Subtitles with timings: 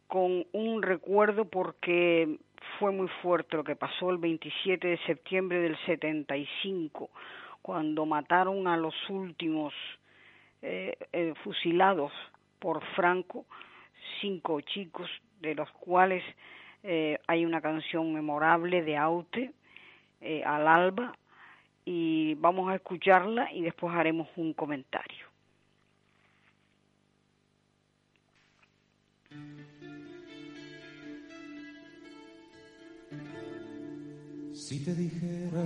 [0.09, 2.39] con un recuerdo porque
[2.79, 7.11] fue muy fuerte lo que pasó el 27 de septiembre del 75,
[7.69, 9.75] cuando mataron a los últimos
[10.63, 12.11] eh, eh, fusilados
[12.59, 13.45] por Franco,
[14.23, 15.07] cinco chicos,
[15.43, 16.25] de los cuales
[16.83, 19.53] eh, hay una canción memorable de Aute,
[20.47, 21.15] al alba,
[21.85, 25.27] y vamos a escucharla y después haremos un comentario.
[34.55, 35.63] Si te dijera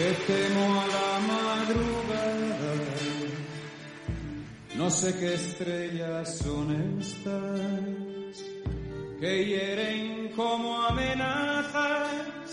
[0.00, 2.72] que temo a la madrugada,
[4.76, 6.66] no sé qué estrellas son
[6.98, 8.34] estas
[9.20, 12.48] que hieren como amenazas,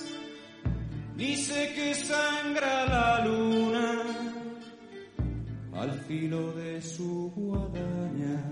[1.16, 4.02] ni sé que sangra la luna
[5.74, 8.44] al filo de su guadaña.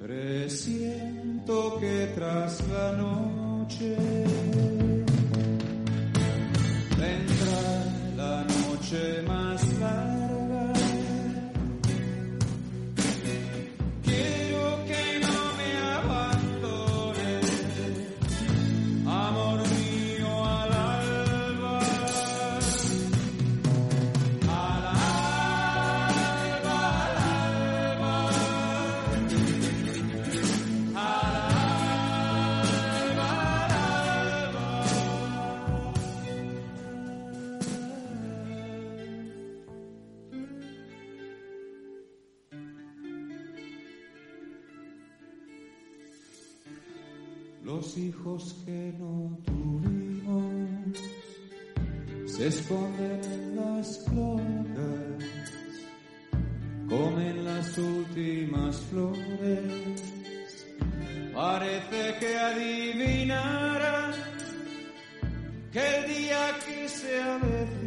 [0.00, 4.29] Presiento que tras la noche
[8.92, 9.29] la
[47.72, 50.98] Los hijos que no tuvimos
[52.26, 55.24] se esconden en las cloacas,
[56.88, 60.02] comen las últimas flores.
[61.32, 64.14] Parece que adivinara
[65.70, 67.79] que el día que se avecina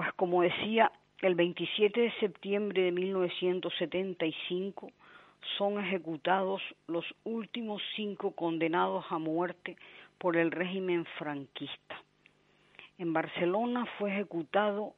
[0.00, 4.90] pues como decía, el 27 de septiembre de 1975
[5.58, 9.76] son ejecutados los últimos cinco condenados a muerte
[10.16, 12.02] por el régimen franquista.
[12.96, 14.94] En Barcelona fue ejecutado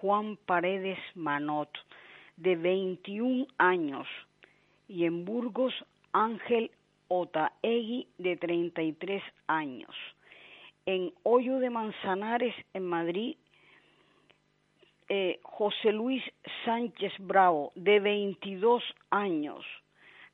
[0.00, 1.68] Juan Paredes Manot,
[2.38, 4.08] de 21 años,
[4.88, 5.74] y en Burgos
[6.12, 6.70] Ángel
[7.08, 9.94] Otaegui, de 33 años.
[10.86, 13.36] En Hoyo de Manzanares, en Madrid,
[15.08, 16.22] eh, José Luis
[16.64, 19.64] Sánchez Bravo, de 22 años,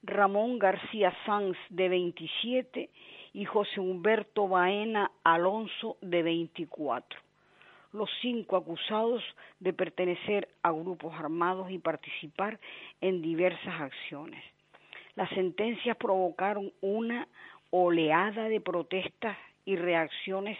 [0.02, 2.90] Ramón García Sanz, de 27,
[3.34, 7.20] y José Humberto Baena Alonso, de 24.
[7.92, 9.22] los cinco acusados
[9.60, 12.58] de pertenecer a grupos armados y participar
[13.02, 14.42] en diversas acciones.
[15.14, 17.28] Las sentencias provocaron una
[17.70, 20.58] oleada de protestas y reacciones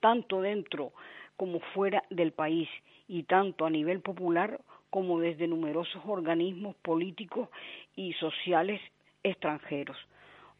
[0.00, 0.92] tanto dentro
[1.36, 2.68] como fuera del país
[3.06, 4.60] y tanto a nivel popular
[4.90, 7.48] como desde numerosos organismos políticos
[7.94, 8.80] y sociales
[9.22, 9.96] extranjeros.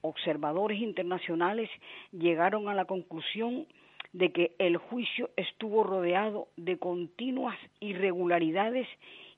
[0.01, 1.69] Observadores internacionales
[2.13, 3.67] llegaron a la conclusión
[4.13, 8.87] de que el juicio estuvo rodeado de continuas irregularidades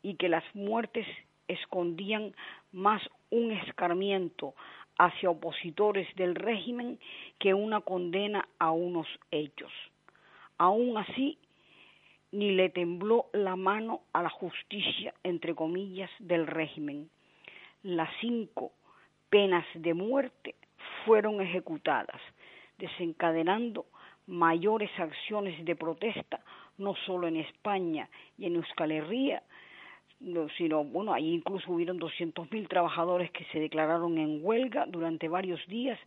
[0.03, 1.06] y que las muertes
[1.49, 2.35] escondían
[2.73, 4.55] más un escarmiento
[5.00, 6.99] hacia opositores del régimen
[7.38, 9.73] que una condena a unos hechos.
[10.58, 11.38] Aún así,
[12.32, 17.08] ni le tembló la mano a la justicia, entre comillas, del régimen.
[17.82, 18.73] Las cinco
[19.31, 20.55] penas de muerte
[21.06, 22.20] fueron ejecutadas,
[22.76, 23.87] desencadenando
[24.26, 26.41] mayores acciones de protesta,
[26.76, 29.43] no solo en España y en Euskal Herria,
[30.56, 35.99] sino, bueno, ahí incluso hubieron 200.000 trabajadores que se declararon en huelga durante varios días,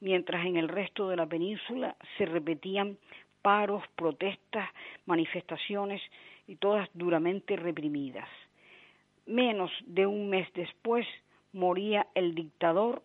[0.00, 2.96] mientras en el resto de la península se repetían
[3.42, 4.68] paros, protestas,
[5.06, 6.00] manifestaciones
[6.46, 8.28] y todas duramente reprimidas.
[9.26, 11.06] Menos de un mes después
[11.52, 13.02] moría el dictador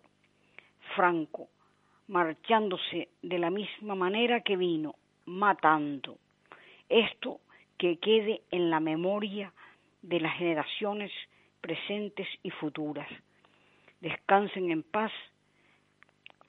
[0.95, 1.47] Franco,
[2.07, 6.17] marchándose de la misma manera que vino, matando.
[6.89, 7.39] Esto
[7.77, 9.53] que quede en la memoria
[10.01, 11.11] de las generaciones
[11.61, 13.07] presentes y futuras.
[13.99, 15.11] Descansen en paz,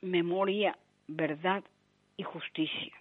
[0.01, 0.77] memoria,
[1.07, 1.63] verdad
[2.17, 2.93] y justicia.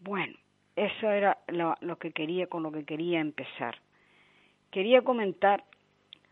[0.00, 0.36] Bueno,
[0.76, 3.78] eso era lo, que quería, con lo que quería empezar.
[4.70, 5.64] Quería comentar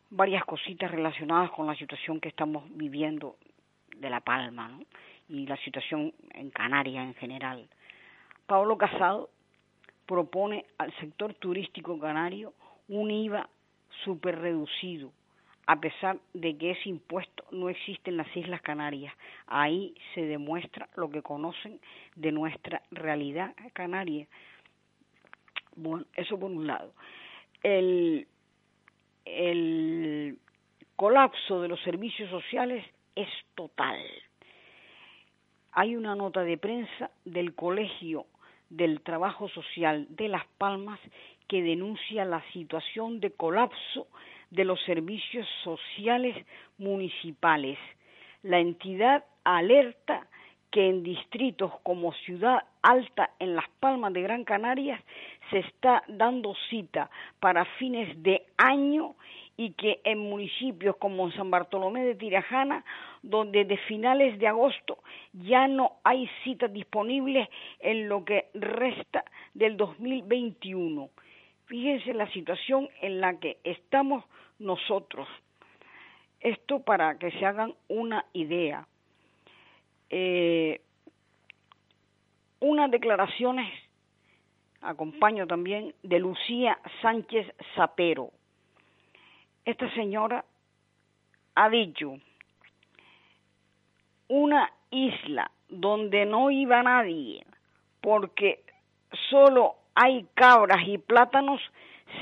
[0.09, 3.37] varias cositas relacionadas con la situación que estamos viviendo
[3.97, 4.81] de La Palma
[5.29, 7.69] y la situación en Canarias en general.
[8.47, 9.31] Pablo Casado
[10.11, 12.53] propone al sector turístico canario
[12.89, 13.49] un IVA
[14.05, 15.13] super reducido
[15.69, 19.15] a pesar de que ese impuesto no existe en las Islas Canarias.
[19.47, 21.79] Ahí se demuestra lo que conocen
[22.17, 24.27] de nuestra realidad canaria.
[25.77, 26.93] Bueno, eso por un lado.
[27.63, 28.27] El,
[29.25, 30.39] el
[30.97, 32.85] colapso de los servicios sociales
[33.15, 34.01] es total.
[35.71, 38.27] Hay una nota de prensa del Colegio
[38.71, 40.99] del Trabajo Social de Las Palmas
[41.49, 44.07] que denuncia la situación de colapso
[44.51, 46.37] de los servicios sociales
[46.79, 47.79] municipales.
[48.43, 50.27] La entidad alerta
[50.71, 55.03] que en distritos como Ciudad Alta en Las Palmas de Gran Canaria
[55.51, 59.17] se está dando cita para fines de año
[59.61, 62.83] y que en municipios como San Bartolomé de Tirajana,
[63.21, 64.97] donde de finales de agosto
[65.35, 67.47] ya no hay citas disponibles
[67.79, 69.23] en lo que resta
[69.53, 71.11] del 2021.
[71.67, 74.25] Fíjense la situación en la que estamos
[74.59, 75.29] nosotros.
[76.41, 78.89] Esto para que se hagan una idea.
[80.09, 80.81] Eh,
[82.61, 83.71] unas declaraciones,
[84.81, 88.31] acompaño también, de Lucía Sánchez Zapero.
[89.65, 90.45] Esta señora
[91.55, 92.19] ha dicho,
[94.29, 97.45] una isla donde no iba nadie
[98.01, 98.63] porque
[99.29, 101.61] solo hay cabras y plátanos,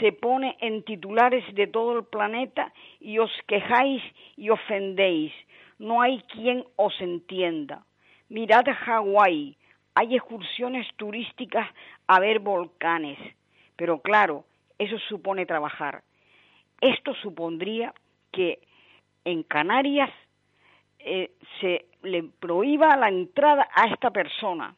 [0.01, 4.03] se pone en titulares de todo el planeta y os quejáis
[4.37, 5.33] y ofendéis.
[5.79, 7.85] No hay quien os entienda.
[8.29, 9.57] Mirad Hawái,
[9.95, 11.69] hay excursiones turísticas
[12.07, 13.19] a ver volcanes,
[13.77, 14.45] pero claro,
[14.79, 16.03] eso supone trabajar.
[16.81, 17.93] Esto supondría
[18.33, 18.61] que
[19.25, 20.11] en Canarias
[20.99, 24.75] eh, se le prohíba la entrada a esta persona,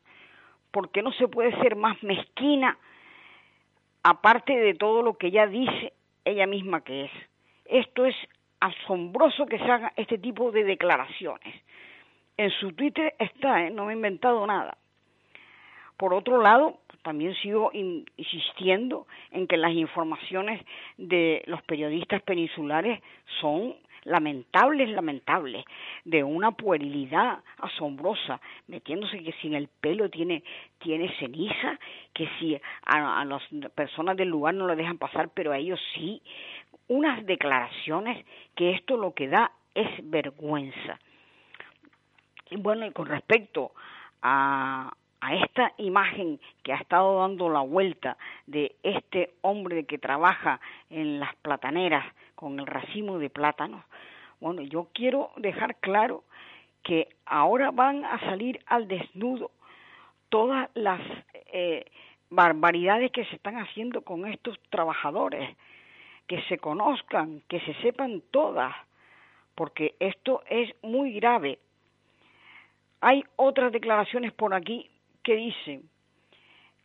[0.70, 2.78] porque no se puede ser más mezquina
[4.02, 5.92] aparte de todo lo que ella dice
[6.24, 7.10] ella misma que es.
[7.64, 8.16] Esto es
[8.60, 11.54] asombroso que se haga este tipo de declaraciones.
[12.36, 13.70] En su Twitter está, ¿eh?
[13.70, 14.76] no me he inventado nada.
[15.96, 20.64] Por otro lado, también sigo insistiendo en que las informaciones
[20.96, 23.00] de los periodistas peninsulares
[23.40, 25.64] son lamentables, lamentables,
[26.04, 30.42] de una puerilidad asombrosa, metiéndose que si en el pelo tiene,
[30.78, 31.78] tiene ceniza,
[32.14, 33.42] que si a, las
[33.74, 36.22] personas del lugar no lo dejan pasar, pero a ellos sí,
[36.88, 40.98] unas declaraciones que esto lo que da es vergüenza.
[42.50, 43.72] Y bueno, y con respecto
[44.22, 50.60] a, a esta imagen que ha estado dando la vuelta de este hombre que trabaja
[50.88, 53.84] en las plataneras con el racimo de plátanos,
[54.40, 56.24] bueno, yo quiero dejar claro
[56.82, 59.50] que ahora van a salir al desnudo
[60.30, 61.00] todas las
[61.52, 61.84] eh,
[62.30, 65.56] barbaridades que se están haciendo con estos trabajadores,
[66.26, 68.74] que se conozcan, que se sepan todas,
[69.54, 71.58] porque esto es muy grave.
[73.02, 74.89] Hay otras declaraciones por aquí
[75.22, 75.82] que dicen,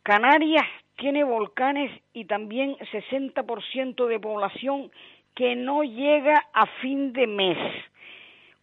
[0.02, 0.66] Canarias
[0.96, 4.90] tiene volcanes y también 60% de población
[5.34, 7.58] que no llega a fin de mes,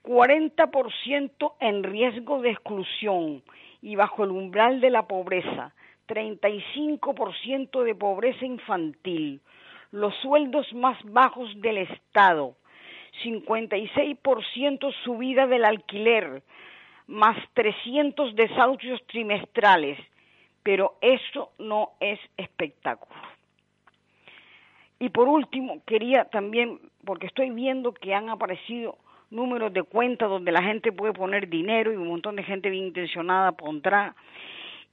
[0.04, 3.44] 40% en riesgo de exclusión
[3.82, 5.74] y bajo el umbral de la pobreza,
[6.08, 9.42] 35% de pobreza infantil,
[9.92, 12.56] los sueldos más bajos del Estado,
[13.24, 16.42] 56% subida del alquiler,
[17.08, 20.00] más 300 desahucios trimestrales,
[20.64, 23.14] pero eso no es espectáculo.
[25.00, 28.98] Y por último, quería también, porque estoy viendo que han aparecido
[29.30, 32.86] números de cuentas donde la gente puede poner dinero y un montón de gente bien
[32.86, 34.16] intencionada pondrá,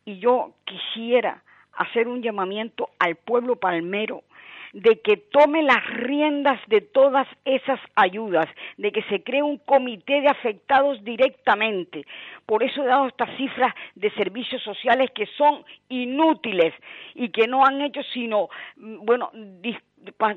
[0.05, 4.25] y yo quisiera hacer un llamamiento al pueblo palmero
[4.73, 8.47] de que tome las riendas de todas esas ayudas,
[8.77, 12.07] de que se cree un comité de afectados directamente.
[12.47, 16.75] Por eso he dado estas cifras de servicios sociales que son inútiles
[17.15, 19.31] y que no han hecho sino, mm, bueno,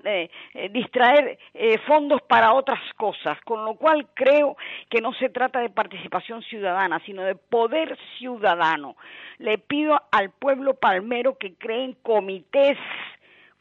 [0.06, 4.58] eh, eh, distraer eh, fondos para otras cosas, con lo cual creo
[4.90, 8.98] que no se trata de participación ciudadana, sino de poder ciudadano.
[9.38, 12.78] Le pido al pueblo palmero que creen comités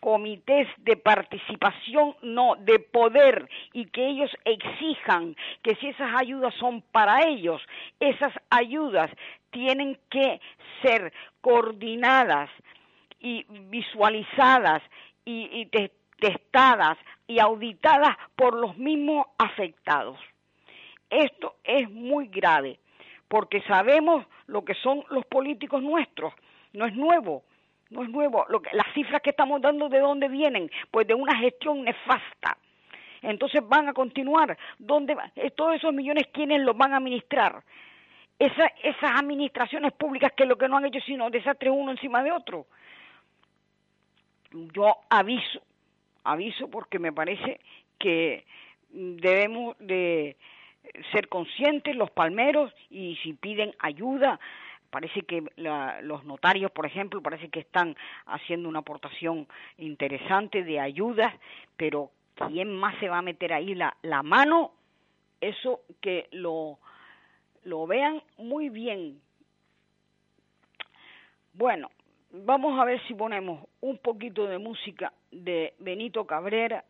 [0.03, 6.83] comités de participación, no, de poder, y que ellos exijan que si esas ayudas son
[6.91, 7.63] para ellos,
[8.01, 9.13] esas ayudas
[9.53, 10.41] tienen que
[10.83, 12.51] ser coordinadas
[13.21, 14.83] y visualizadas
[15.25, 15.71] y,
[16.19, 20.19] testadas y auditadas por los mismos afectados.
[21.11, 22.81] Esto es muy grave,
[23.29, 26.35] porque sabemos lo que son los políticos nuestros,
[26.73, 27.45] no es nuevo,
[27.93, 28.45] no es nuevo.
[28.49, 30.71] Lo que, las cifras que estamos dando, ¿de dónde vienen?
[30.91, 32.57] Pues de una gestión nefasta.
[33.21, 34.57] Entonces van a continuar.
[34.79, 37.63] ¿Dónde eh, todos esos millones, quiénes los van a administrar?
[38.39, 42.33] Esa, esas administraciones públicas que lo que no han hecho sino desastres uno encima de
[42.33, 42.67] otro.
[44.75, 45.61] Yo aviso,
[46.25, 47.61] aviso porque me parece
[47.99, 48.45] que
[48.91, 50.37] debemos de
[51.13, 54.41] ser conscientes los palmeros y si piden ayuda
[54.93, 57.97] parece que los notarios, por ejemplo, parece que están
[58.27, 61.33] haciendo una aportación interesante de ayudas,
[61.79, 64.73] pero ¿quién más se va a meter ahí la, la mano?
[65.41, 66.79] Eso que lo,
[67.65, 69.19] lo vean muy bien.
[71.55, 71.91] Bueno,
[72.31, 76.85] vamos a ver si ponemos un poquito de música de Benito Cabrera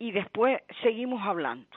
[0.00, 1.68] y después seguimos hablando.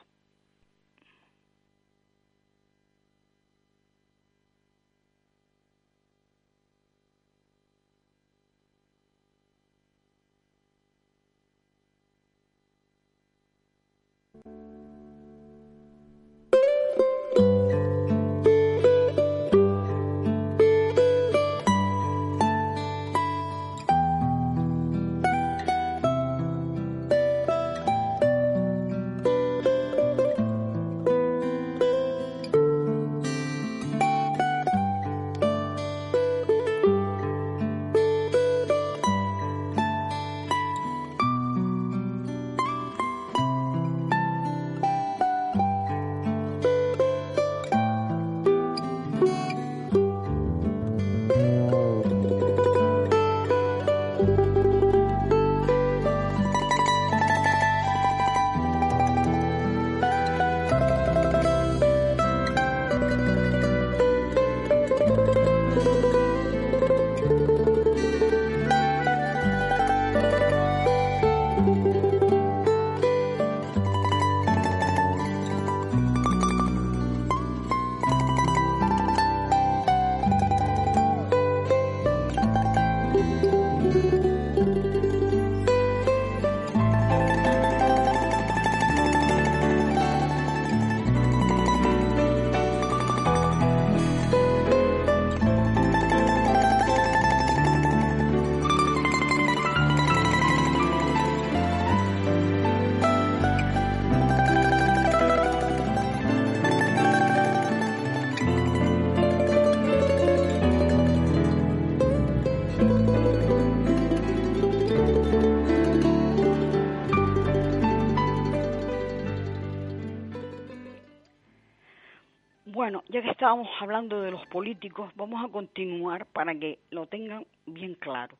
[123.48, 128.36] Estábamos hablando de los políticos, vamos a continuar para que lo tengan bien claro.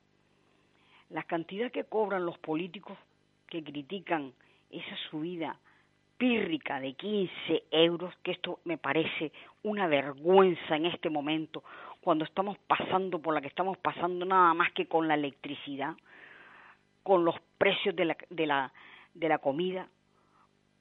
[1.10, 2.98] la cantidad que cobran los políticos
[3.48, 4.34] que critican
[4.70, 5.58] esa subida
[6.18, 9.32] pírrica de 15 euros, que esto me parece
[9.64, 11.64] una vergüenza en este momento,
[12.02, 15.96] cuando estamos pasando por la que estamos pasando nada más que con la electricidad,
[17.04, 18.74] con los precios de la, de la,
[19.14, 19.88] de la comida,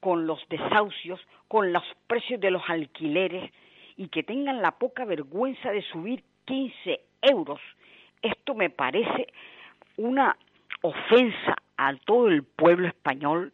[0.01, 3.49] con los desahucios, con los precios de los alquileres
[3.97, 7.59] y que tengan la poca vergüenza de subir 15 euros.
[8.21, 9.27] Esto me parece
[9.97, 10.37] una
[10.81, 13.51] ofensa a todo el pueblo español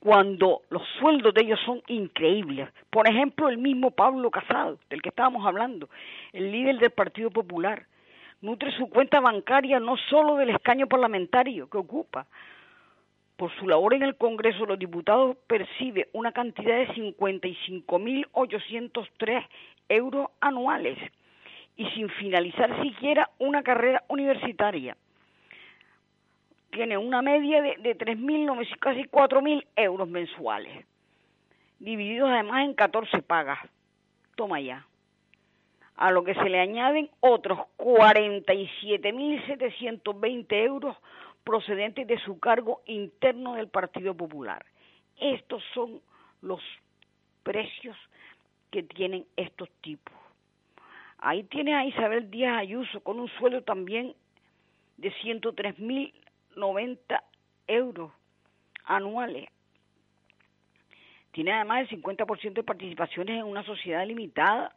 [0.00, 2.68] cuando los sueldos de ellos son increíbles.
[2.90, 5.88] Por ejemplo, el mismo Pablo Casado, del que estábamos hablando,
[6.32, 7.86] el líder del Partido Popular,
[8.40, 12.26] nutre su cuenta bancaria no solo del escaño parlamentario que ocupa,
[13.36, 19.46] por su labor en el Congreso los Diputados percibe una cantidad de 55.803
[19.88, 20.98] euros anuales
[21.76, 24.96] y sin finalizar siquiera una carrera universitaria.
[26.70, 30.84] Tiene una media de, de 3.000, casi 4.000 euros mensuales,
[31.78, 33.60] divididos además en 14 pagas.
[34.34, 34.84] Toma ya.
[35.96, 40.96] A lo que se le añaden otros 47.720 euros
[41.46, 44.66] procedentes de su cargo interno del Partido Popular.
[45.16, 46.00] Estos son
[46.42, 46.60] los
[47.44, 47.96] precios
[48.72, 50.12] que tienen estos tipos.
[51.18, 54.16] Ahí tiene a Isabel Díaz Ayuso con un sueldo también
[54.96, 57.22] de 103.090
[57.68, 58.10] euros
[58.84, 59.48] anuales.
[61.30, 64.74] Tiene además el 50% de participaciones en una sociedad limitada,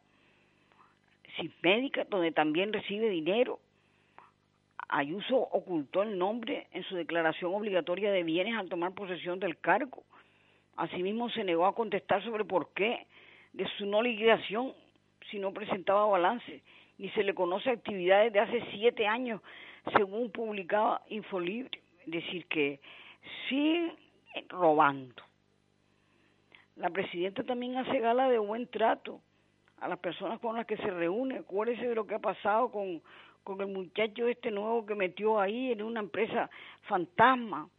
[1.35, 3.59] sin médica, donde también recibe dinero
[4.89, 10.03] Ayuso ocultó el nombre en su declaración obligatoria de bienes al tomar posesión del cargo.
[10.77, 13.05] Asimismo, se negó a contestar sobre por qué
[13.53, 14.73] de su no liquidación
[15.29, 16.63] si no presentaba balance,
[16.97, 19.41] ni se le conoce actividades de hace siete años,
[19.95, 21.79] según publicaba Infolibre.
[22.05, 22.79] Es decir, que
[23.47, 23.93] sigue
[24.47, 25.21] robando.
[26.77, 29.21] La presidenta también hace gala de buen trato
[29.81, 31.37] a las personas con las que se reúne.
[31.37, 33.03] Acuérdese de lo que ha pasado con
[33.43, 36.49] con el muchacho este nuevo que metió ahí en una empresa
[36.83, 37.69] fantasma,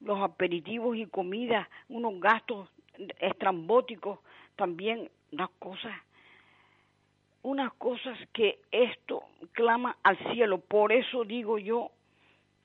[0.00, 2.68] los aperitivos y comidas, unos gastos
[3.18, 4.18] estrambóticos,
[4.56, 5.94] también unas cosas,
[7.42, 10.58] unas cosas que esto clama al cielo.
[10.60, 11.90] Por eso digo yo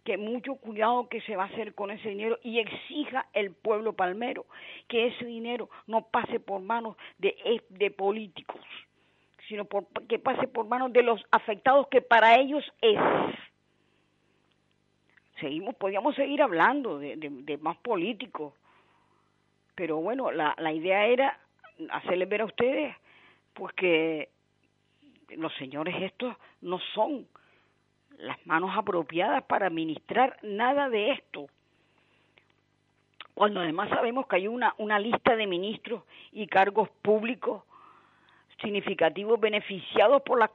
[0.04, 3.94] que mucho cuidado que se va a hacer con ese dinero y exija el pueblo
[3.94, 4.46] palmero
[4.88, 8.62] que ese dinero no pase por manos de, de políticos
[9.50, 13.00] sino por, que pase por manos de los afectados que para ellos es.
[15.40, 18.54] Seguimos, podríamos seguir hablando de, más políticos,
[19.74, 21.40] pero bueno, la, la idea era
[21.92, 22.96] hacerles ver a ustedes
[23.54, 24.30] pues que
[25.30, 27.28] los señores estos no son
[28.18, 31.48] las manos apropiadas para administrar nada de esto.
[33.34, 37.64] Cuando además sabemos que hay una, una lista de ministros y cargos públicos
[38.62, 40.52] significativos beneficiados por las,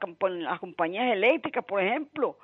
[0.59, 2.37] compañías eléctricas, por ejemplo,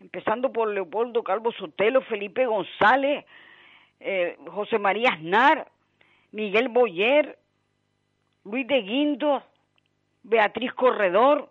[0.00, 3.24] empezando por Leopoldo Calvo Sotelo, Felipe González,
[4.00, 5.68] eh, José María Aznar,
[6.32, 7.38] Miguel Boyer,
[8.44, 9.42] Luis de Guindo,
[10.22, 11.50] Beatriz Corredor,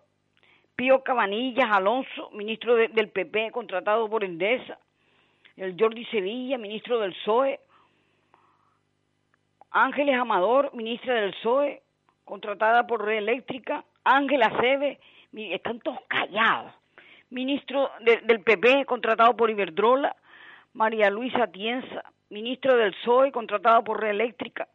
[0.75, 4.80] Pío Cabanillas Alonso, ministro del PP contratado por Endesa,
[5.58, 7.60] el Jordi Sevilla, ministro del PSOE,
[9.71, 11.82] Ángeles Amador, ministra del PSOE,
[12.30, 15.00] contratada por Red Eléctrica, Ángela Cebe,
[15.34, 16.72] están todos callados.
[17.32, 20.15] Ministro del PP, contratado por Iberdrola,
[20.74, 24.68] María Luisa Tienza, ministro del PSOE, contratado por Red Eléctrica,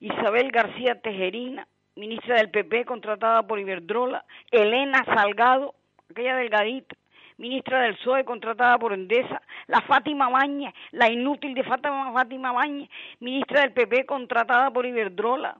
[0.00, 5.74] Isabel García Tejerina, ministra del PP, contratada por Iberdrola, Elena Salgado,
[6.10, 6.96] aquella delgadita,
[7.36, 12.88] ministra del PSOE, contratada por Endesa, la Fátima Baña, la inútil de Fátima, Fátima Baña,
[13.20, 15.58] ministra del PP, contratada por Iberdrola,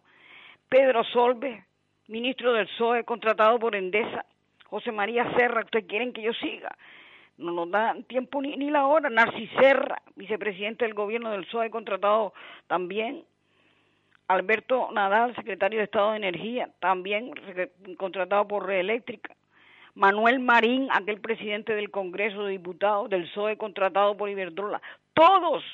[0.70, 1.64] Pedro Solve,
[2.06, 4.24] ministro del PSOE, contratado por Endesa,
[4.66, 6.70] José María Serra, ¿ustedes quieren que yo siga?
[7.38, 9.10] No nos da tiempo ni, ni la hora.
[9.10, 12.32] Narcis Serra, vicepresidente del gobierno del PSOE, contratado
[12.68, 13.24] también.
[14.28, 17.32] Alberto Nadal, secretario de Estado de Energía, también
[17.98, 19.34] contratado por Red Eléctrica.
[19.96, 24.80] Manuel Marín, aquel presidente del Congreso de Diputados del PSOE, contratado por Iberdrola.
[25.14, 25.64] Todos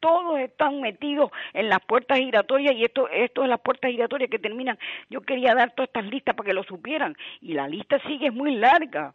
[0.00, 4.38] todos están metidos en las puertas giratorias y esto, esto es las puertas giratorias que
[4.38, 4.78] terminan.
[5.10, 8.56] Yo quería dar todas estas listas para que lo supieran y la lista sigue muy
[8.56, 9.14] larga.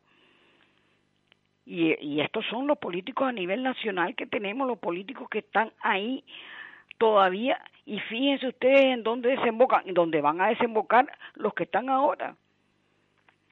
[1.65, 5.71] Y, y estos son los políticos a nivel nacional que tenemos, los políticos que están
[5.81, 6.23] ahí
[6.97, 11.89] todavía y fíjense ustedes en dónde desembocan, en dónde van a desembocar los que están
[11.89, 12.35] ahora.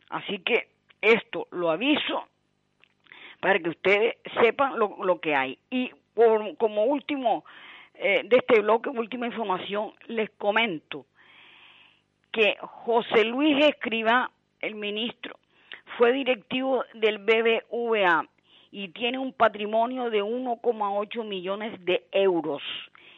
[0.10, 0.70] Así que
[1.02, 2.28] esto lo aviso
[3.40, 5.58] para que ustedes sepan lo, lo que hay.
[5.70, 5.92] Y
[6.58, 7.44] como último
[7.96, 11.06] eh, de este bloque, última información, les comento
[12.32, 15.38] que José Luis Escriba, el ministro,
[15.98, 18.26] fue directivo del BBVA
[18.72, 22.62] y tiene un patrimonio de 1,8 millones de euros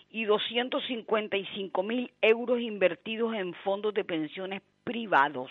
[0.10, 5.50] y 255 mil euros invertidos en fondos de pensiones privados.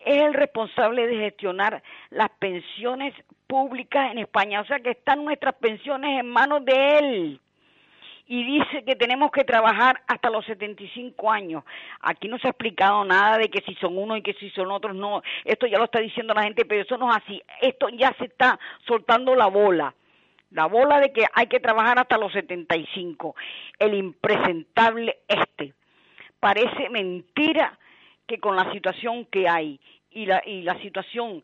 [0.00, 3.14] Es el responsable de gestionar las pensiones
[3.46, 7.40] públicas en España, o sea que están nuestras pensiones en manos de él
[8.30, 11.64] y dice que tenemos que trabajar hasta los 75 años.
[12.00, 14.70] Aquí no se ha explicado nada de que si son unos y que si son
[14.70, 15.20] otros, no.
[15.44, 17.42] Esto ya lo está diciendo la gente, pero eso no es así.
[17.60, 19.92] Esto ya se está soltando la bola.
[20.52, 23.34] La bola de que hay que trabajar hasta los 75.
[23.80, 25.74] El impresentable este.
[26.38, 27.79] Parece mentira
[28.30, 29.80] que con la situación que hay
[30.12, 31.42] y la, y la situación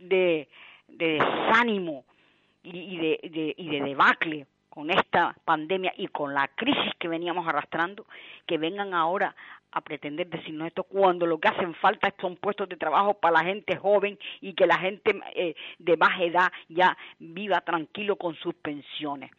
[0.00, 0.48] de,
[0.88, 2.04] desánimo
[2.64, 8.06] y, de, y de debacle con esta pandemia y con la crisis que veníamos arrastrando,
[8.44, 9.36] que vengan ahora
[9.70, 13.44] a pretender decirnos esto cuando lo que hacen falta son puestos de trabajo para la
[13.44, 18.54] gente joven y que la gente eh, de baja edad ya viva tranquilo con sus
[18.56, 19.30] pensiones.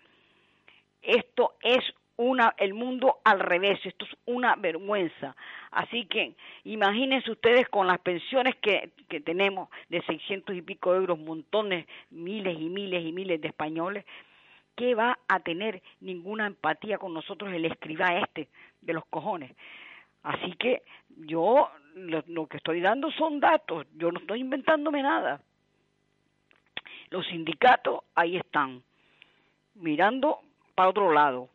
[1.01, 1.83] Esto es
[2.17, 5.35] una, el mundo al revés, esto es una vergüenza.
[5.71, 11.17] Así que imagínense ustedes con las pensiones que, que tenemos de 600 y pico euros,
[11.19, 14.05] montones, miles y miles y miles de españoles,
[14.75, 18.47] qué va a tener ninguna empatía con nosotros el escriba este
[18.81, 19.51] de los cojones?
[20.23, 20.83] Así que
[21.17, 25.41] yo lo, que estoy dando son datos, yo no estoy inventándome nada.
[27.09, 28.83] Los sindicatos ahí están,
[29.75, 30.39] mirando
[30.75, 31.49] para otro lado.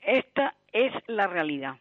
[0.00, 1.76] Esta es la realidad.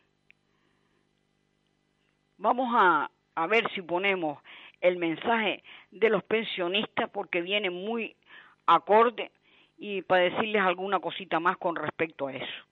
[2.37, 3.09] Vamos a,
[3.47, 4.41] ver si ponemos
[4.81, 8.15] el mensaje de los pensionistas porque viene muy
[8.65, 9.31] acorde
[9.77, 12.65] y para decirles alguna cosita más con respecto a eso.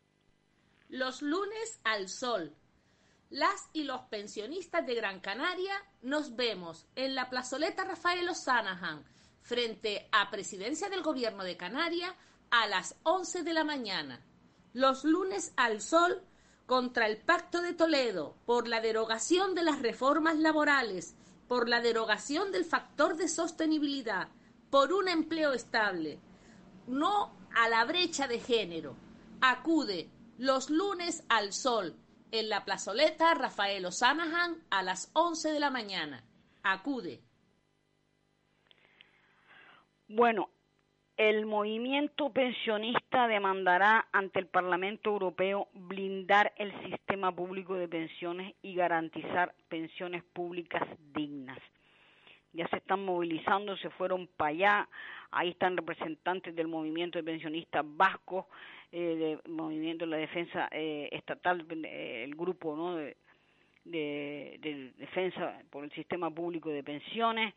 [0.90, 2.54] Los lunes al sol.
[3.30, 9.04] Las y los pensionistas de Gran Canaria nos vemos en la plazoleta Rafael O'Sanahan
[9.42, 12.14] frente a Presidencia del Gobierno de Canarias
[12.52, 14.22] a las 11 de la mañana.
[14.78, 16.22] Los lunes al sol
[16.68, 21.16] contra el Pacto de Toledo por la derogación de las reformas laborales,
[21.48, 24.28] por la derogación del factor de sostenibilidad,
[24.70, 26.20] por un empleo estable,
[26.86, 28.96] no a la brecha de género.
[29.42, 31.96] Acude los lunes al sol
[32.30, 36.24] en la plazoleta Rafael O'Sanahan a las 11 de la mañana.
[36.62, 37.24] Acude.
[40.08, 40.52] Bueno,
[41.18, 48.76] el movimiento pensionista demandará ante el Parlamento Europeo blindar el sistema público de pensiones y
[48.76, 51.60] garantizar pensiones públicas dignas.
[52.54, 54.90] Ya se están movilizando, se fueron para allá
[55.32, 58.46] Ahí están representantes del movimiento de pensionistas vascos,
[58.92, 62.96] eh, del movimiento de la defensa eh, estatal, eh, el grupo ¿no?
[62.96, 63.18] de,
[64.98, 67.54] defensa por el sistema público de pensiones.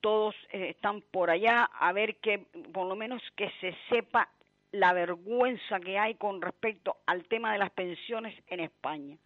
[0.00, 2.38] Todos están por allá a ver que,
[2.72, 4.28] por lo menos, que se sepa
[4.72, 9.16] la vergüenza que hay con respecto al tema de las pensiones en España.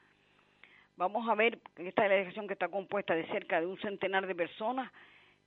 [0.97, 4.91] Vamos a ver, esta delegación que está compuesta de cerca de un centenar de personas,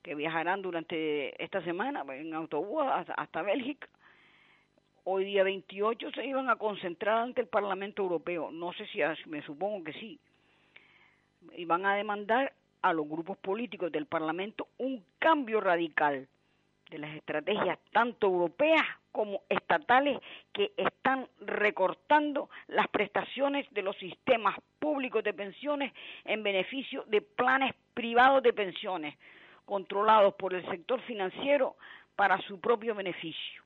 [0.06, 3.88] que viajarán durante esta semana en autobús hasta, Bélgica.
[5.04, 8.52] Hoy día 28 se iban a concentrar ante el Parlamento Europeo.
[8.52, 10.20] No sé si, me supongo que sí.
[11.58, 12.54] Y van a demandar
[12.86, 16.28] a los grupos políticos del Parlamento un cambio radical
[16.91, 20.19] de las estrategias tanto europeas como estatales
[20.54, 25.93] que están recortando las prestaciones de los sistemas públicos de pensiones
[26.26, 29.15] en beneficio de planes privados de pensiones
[29.65, 31.78] controlados por el sector financiero
[32.15, 33.63] para su propio beneficio.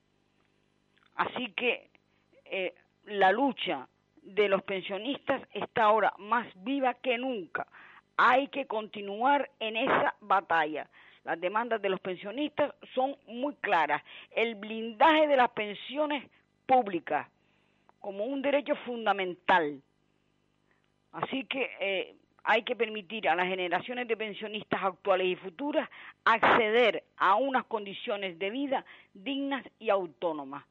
[1.16, 1.90] Así que
[2.46, 3.86] eh, la lucha
[4.22, 7.68] de los pensionistas está ahora más viva que nunca.
[8.22, 10.90] Hay que continuar en esa batalla.
[11.24, 14.04] Las demandas de los pensionistas son muy claras.
[14.32, 16.30] El blindaje de las pensiones
[16.66, 17.30] públicas
[18.02, 19.82] como un derecho fundamental.
[21.14, 25.90] Así que eh, hay que permitir a las generaciones de pensionistas actuales y futuras
[26.26, 30.66] acceder a unas condiciones de vida dignas y autónomas.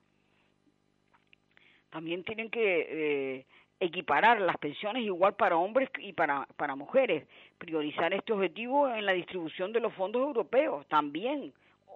[1.89, 3.47] También tienen que eh,
[3.81, 7.27] equiparar las pensiones igual para hombres y para, para mujeres,
[7.59, 11.53] priorizar este objetivo en la distribución de los fondos europeos, también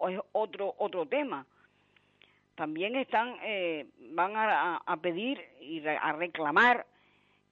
[0.09, 1.47] es otro, otro tema.
[2.55, 6.87] También están, eh, van a, a pedir y a reclamar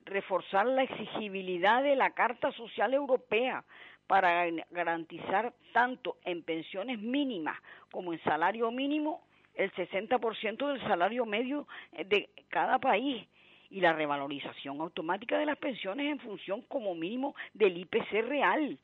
[0.04, 3.64] reforzar la exigibilidad de la Carta Social Europea
[4.06, 7.56] para garantizar tanto en pensiones mínimas
[7.92, 9.22] como en salario mínimo
[9.54, 13.26] el 60% del salario medio de cada país
[13.70, 18.78] y la revalorización automática de las pensiones en función como mínimo del IPC real.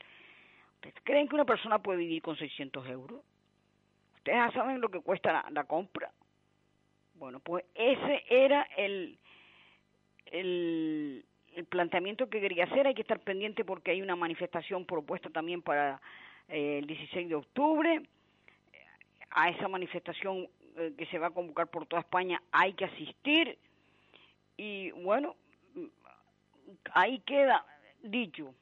[0.77, 3.21] ¿Ustedes creen que una persona puede vivir con 600 euros?
[4.17, 6.11] Ustedes ya saben lo que cuesta la, compra.
[7.15, 9.19] Bueno, pues ese era el,
[10.27, 11.25] el,
[11.69, 12.87] planteamiento que quería hacer.
[12.87, 16.01] Hay que estar pendiente porque hay una manifestación propuesta también para
[16.49, 18.03] eh, el 16 de octubre.
[19.31, 23.59] A esa manifestación eh, que se va a convocar por toda España hay que asistir
[24.57, 25.37] y bueno,
[26.93, 27.65] ahí queda
[28.03, 28.55] dicho.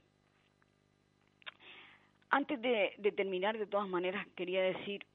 [2.30, 5.06] Antes de, terminar, de todas maneras, quería decir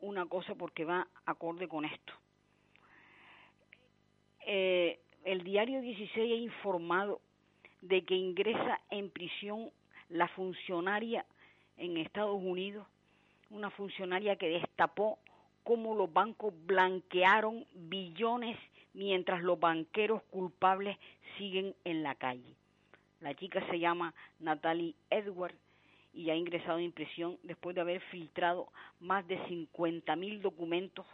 [0.00, 2.12] una cosa porque va acorde con esto.
[4.46, 7.20] Eh, el diario 16 ha informado
[7.80, 9.70] de que ingresa en prisión
[10.10, 11.24] la funcionaria
[11.76, 12.86] en Estados Unidos,
[13.50, 15.18] una funcionaria que destapó
[15.64, 18.56] cómo los bancos blanquearon billones
[18.94, 20.96] mientras los banqueros culpables
[21.36, 22.56] siguen en la calle.
[23.20, 25.54] La chica se llama Natalie Edward
[26.12, 28.68] y ha ingresado en prisión después de haber filtrado
[29.00, 31.06] más de 50 mil documentos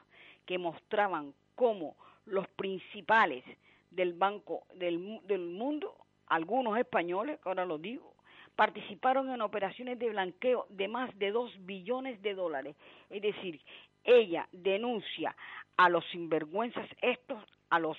[0.47, 3.45] que mostraban cómo los principales
[3.91, 8.15] del Banco del, del Mundo, algunos españoles, ahora lo digo,
[8.57, 12.77] participaron en operaciones de blanqueo de más de 2 billones de dólares.
[13.09, 13.61] Es decir,
[14.05, 15.35] ella denuncia
[15.77, 17.97] a los sinvergüenzas estos, a los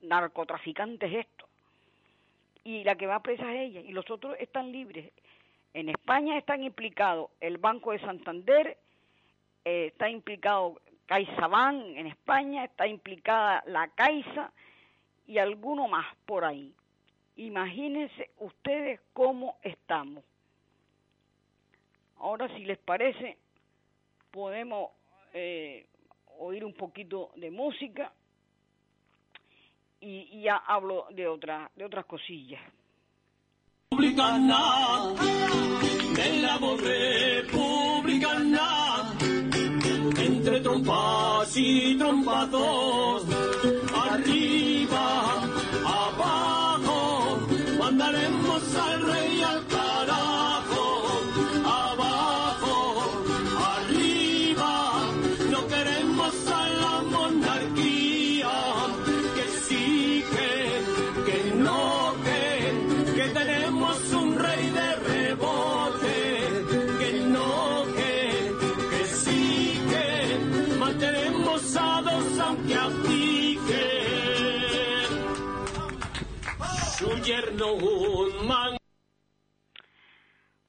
[0.00, 1.48] narcotraficantes estos,
[2.64, 5.12] y la que va presa es ella, y los otros están libres.
[5.74, 8.78] En España están implicados el Banco de Santander,
[9.64, 14.52] eh, está implicado CaixaBank en España, está implicada la Caixa
[15.26, 16.74] y alguno más por ahí.
[17.36, 20.24] Imagínense ustedes cómo estamos.
[22.18, 23.38] Ahora, si les parece,
[24.30, 24.90] podemos
[25.32, 25.86] eh,
[26.38, 28.12] oír un poquito de música
[30.00, 32.60] y, ya hablo de otra, de otras cosillas.
[33.90, 35.14] Republicana,
[36.14, 38.68] de la voz republicana,
[40.18, 43.26] entre trompas y trompazos,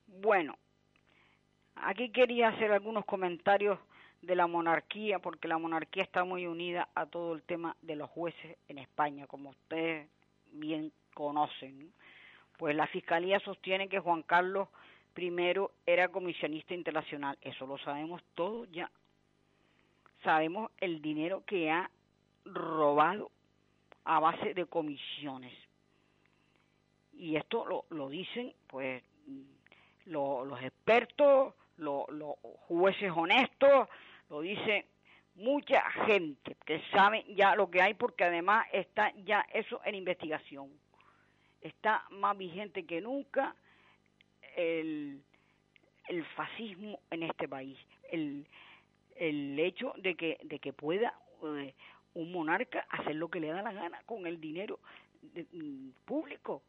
[0.07, 0.57] Bueno,
[1.75, 3.79] aquí quería hacer algunos comentarios
[4.21, 8.09] de la monarquía, porque la monarquía está muy unida a todo el tema de los
[8.09, 10.09] jueces en España, como ustedes
[10.51, 11.93] bien conocen.
[12.57, 14.67] Pues la Fiscalía sostiene que Juan Carlos
[15.15, 15.31] I
[15.85, 17.37] era comisionista internacional.
[17.41, 18.91] Eso lo sabemos todos ya.
[20.23, 21.89] Sabemos el dinero que ha
[22.43, 23.31] robado
[24.03, 25.53] a base de comisiones
[27.19, 29.03] y esto lo, lo dicen pues
[30.05, 32.07] los expertos, los
[32.67, 33.87] jueces honestos,
[34.29, 34.87] lo dice
[35.35, 40.69] mucha gente que sabe ya lo que hay porque además está ya eso en investigación.
[41.61, 43.55] Está más vigente que nunca
[44.55, 45.21] el,
[46.35, 47.77] fascismo en este país,
[48.11, 48.47] el,
[49.15, 51.73] el hecho de que, de que pueda eh,
[52.13, 54.79] un monarca hacer lo que le da la gana con el dinero
[55.51, 56.63] mm, público.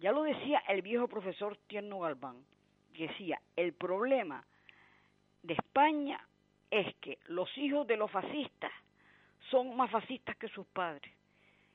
[0.00, 2.42] Ya lo decía el viejo profesor Tierno Galván,
[2.96, 4.42] decía, el problema
[5.42, 6.18] de España
[6.70, 8.72] es que los hijos de los fascistas
[9.50, 11.12] son más fascistas que sus padres.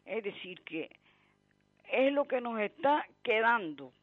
[0.05, 0.89] Es decir, que
[1.91, 3.93] es lo que nos está quedando.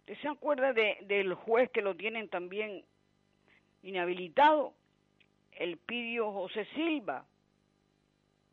[0.00, 2.84] ¿Usted se acuerda de, del juez que lo tienen también
[3.82, 4.72] inhabilitado?
[5.52, 7.26] El Pidio José Silva,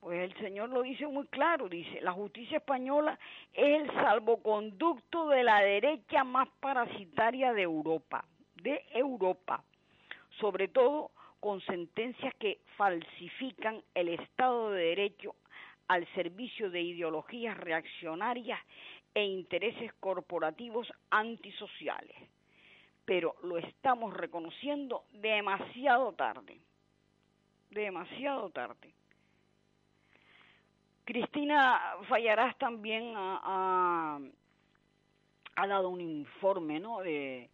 [0.07, 3.19] pues el Señor lo dice muy claro, dice, la justicia española
[3.51, 8.23] es el salvoconducto de la derecha más parasitaria de Europa,
[8.63, 9.65] de Europa,
[10.39, 15.35] sobre todo con sentencias que falsifican el Estado de Derecho
[15.89, 18.61] al servicio de ideologías reaccionarias
[19.13, 22.15] e intereses corporativos antisociales.
[23.03, 26.61] Pero lo estamos reconociendo demasiado tarde,
[27.71, 28.96] demasiado tarde.
[31.07, 34.19] Cristina Fallarás también ha,
[35.55, 36.99] dado un informe, ¿no?
[36.99, 37.49] De,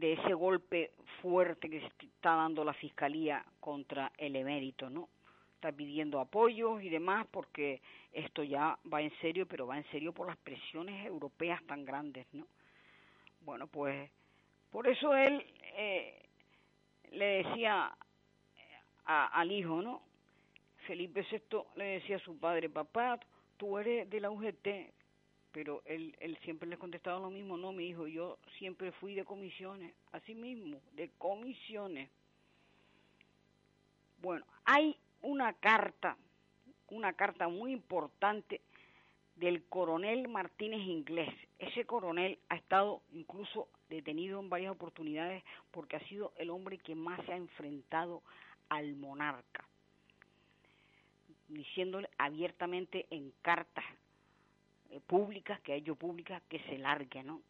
[0.00, 5.10] ese golpe fuerte que está dando la fiscalía contra el emérito, ¿no?
[5.56, 10.14] Está pidiendo apoyos y demás porque esto ya va en serio, pero va en serio
[10.14, 12.46] por las presiones europeas tan grandes, ¿no?
[13.42, 14.10] Bueno, pues
[14.70, 15.44] por eso él
[15.76, 16.22] eh,
[17.10, 17.94] le decía
[19.04, 20.11] al hijo, ¿no?
[20.86, 23.18] Felipe VI le decía a su padre, papá,
[23.56, 24.68] tú eres de la UGT,
[25.52, 29.24] pero él, él siempre le contestaba lo mismo, no, mi hijo, yo siempre fui de
[29.24, 32.10] comisiones, así mismo, de comisiones.
[34.18, 36.16] Bueno, hay una carta,
[36.88, 38.60] una carta muy importante
[39.36, 41.32] del coronel Martínez Inglés.
[41.58, 46.94] Ese coronel ha estado incluso detenido en varias oportunidades porque ha sido el hombre que
[46.94, 48.22] más se ha enfrentado
[48.68, 49.66] al monarca,
[51.52, 53.84] diciéndole abiertamente en cartas
[54.90, 57.42] eh, públicas, que ha hecho públicas, que se largue, ¿no?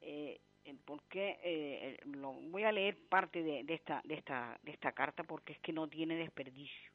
[0.00, 0.40] Eh,
[0.84, 5.24] porque eh, lo, voy a leer parte de, de, esta de esta de esta carta
[5.24, 6.90] porque es que no tiene desperdicio.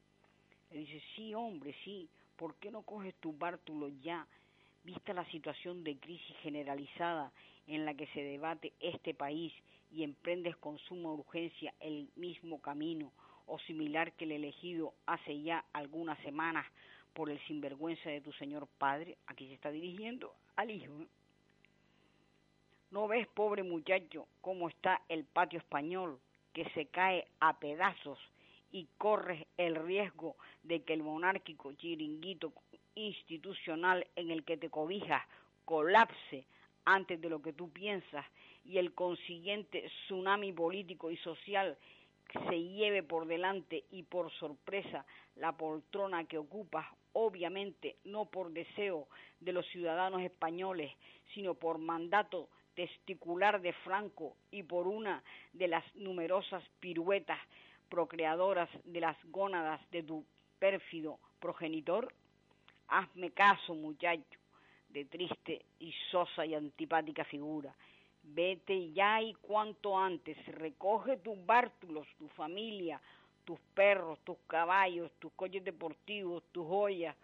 [0.72, 4.28] Dice, sí, hombre, sí, ¿por qué no coges tu bártulo ya,
[4.84, 7.32] vista la situación de crisis generalizada
[7.68, 9.54] en la que se debate este país
[9.92, 13.12] y emprendes con suma urgencia el mismo camino
[13.48, 16.66] o similar que el elegido hace ya algunas semanas
[17.14, 20.94] por el sinvergüenza de tu señor padre, aquí se está dirigiendo al hijo.
[22.92, 26.20] ¿No ves, pobre muchacho, cómo está el patio español,
[26.54, 28.20] que se cae a pedazos
[28.72, 32.54] y corres el riesgo de que el monárquico chiringuito
[32.96, 35.24] institucional en el que te cobijas
[35.66, 36.46] colapse
[36.86, 38.26] antes de lo que tú piensas
[38.64, 41.78] y el consiguiente tsunami político y social
[42.50, 49.08] se lleve por delante y por sorpresa la poltrona que ocupas, obviamente no por deseo
[49.40, 50.92] de los ciudadanos españoles,
[51.34, 57.40] sino por mandato testicular de Franco y por una de las numerosas piruetas
[57.90, 60.26] procreadoras de las gónadas de tu
[60.60, 62.14] pérfido progenitor?
[62.88, 64.40] Hazme caso, muchacho,
[64.90, 67.74] de triste y sosa y antipática figura.
[68.34, 73.02] Vete ya y cuanto antes, recoge tus bártulos, tu familia,
[73.46, 77.16] tus perros, tus caballos, tus coches deportivos, tus joyas,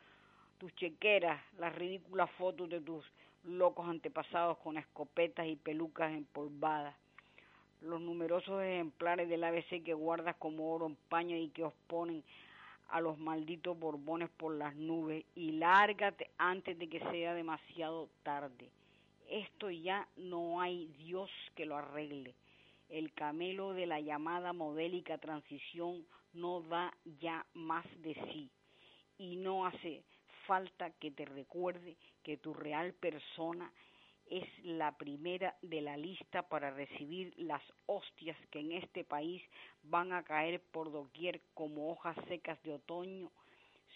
[0.58, 3.06] tus chequeras, las ridículas fotos de tus
[3.44, 6.96] locos antepasados con escopetas y pelucas empolvadas
[7.84, 12.24] los numerosos ejemplares del ABC que guardas como oro en paño y que os ponen
[12.90, 18.70] a los malditos borbones por las nubes y lárgate antes de que sea demasiado tarde.
[19.34, 22.36] Esto ya no hay Dios que lo arregle.
[22.88, 28.52] El camelo de la llamada modélica transición no da ya más de sí
[29.18, 30.04] y no hace
[30.46, 33.74] falta que te recuerde que tu real persona
[34.30, 39.42] es la primera de la lista para recibir las hostias que en este país
[39.82, 43.32] van a caer por doquier como hojas secas de otoño.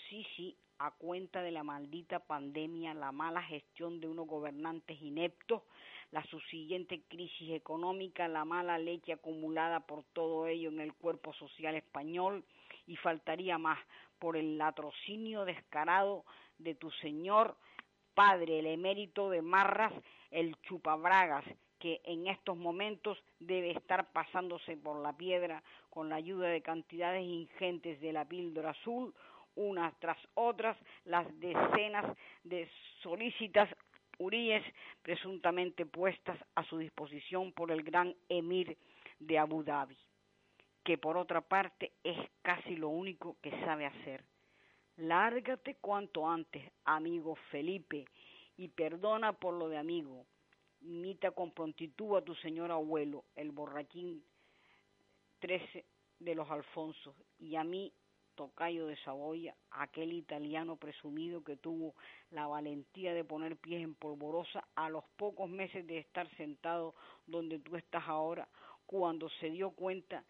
[0.09, 5.63] Sí, sí, a cuenta de la maldita pandemia, la mala gestión de unos gobernantes ineptos,
[6.11, 11.75] la subsiguiente crisis económica, la mala leche acumulada por todo ello en el cuerpo social
[11.75, 12.45] español
[12.85, 13.79] y faltaría más
[14.19, 16.23] por el latrocinio descarado
[16.57, 17.55] de tu señor
[18.13, 19.93] padre, el emérito de Marras,
[20.31, 21.45] el chupabragas,
[21.79, 25.61] que en estos momentos debe estar pasándose por la piedra
[25.91, 29.13] con la ayuda de cantidades ingentes de la píldora azul,
[29.57, 32.05] unas tras otras, las decenas
[32.43, 32.69] de
[33.03, 33.69] solícitas
[34.17, 34.63] uríes
[35.01, 38.77] presuntamente puestas a su disposición por el gran emir
[39.19, 39.97] de Abu Dhabi,
[40.83, 44.23] que por otra parte es casi lo único que sabe hacer
[44.97, 48.05] Lárgate cuanto antes, amigo Felipe,
[48.57, 50.25] y perdona por lo de amigo.
[50.81, 54.23] Imita con prontitud a tu señor abuelo, el borraquín
[55.39, 55.85] trece
[56.19, 57.93] de los Alfonsos, y a mí,
[58.37, 61.95] tocayo de Saboya, aquel italiano presumido que tuvo
[62.31, 66.93] la valentía de poner pies en polvorosa a los pocos meses de estar sentado
[67.25, 68.47] donde tú estás ahora,
[68.85, 70.23] cuando se dio cuenta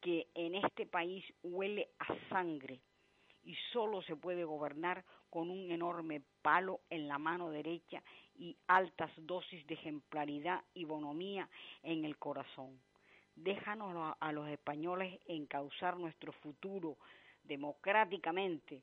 [0.00, 2.80] que en este país huele a sangre
[3.44, 8.02] y solo se puede gobernar con un enorme palo en la mano derecha
[8.36, 11.48] y altas dosis de ejemplaridad y bonomía
[11.82, 12.80] en el corazón.
[13.34, 16.98] Déjanos a los españoles encauzar nuestro futuro
[17.44, 18.82] democráticamente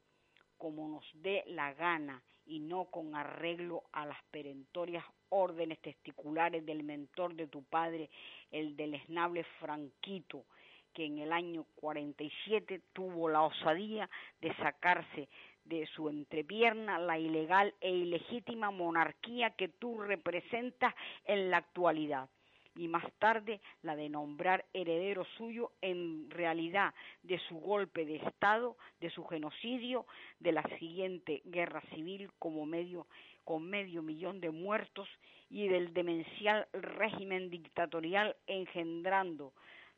[0.57, 6.83] como nos dé la gana y no con arreglo a las perentorias órdenes testiculares del
[6.83, 8.09] mentor de tu padre,
[8.51, 10.45] el deleznable Franquito,
[10.93, 14.09] que en el año 47 tuvo la osadía
[14.41, 15.29] de sacarse
[15.63, 20.93] de su entrepierna la ilegal e ilegítima monarquía que tú representas
[21.25, 22.27] en la actualidad
[22.75, 26.93] y más tarde la de nombrar heredero suyo en realidad
[27.23, 30.05] de su golpe de Estado, de su genocidio,
[30.39, 33.07] de la siguiente guerra civil como medio,
[33.43, 35.09] con medio millón de muertos
[35.49, 39.53] y del demencial régimen dictatorial engendrando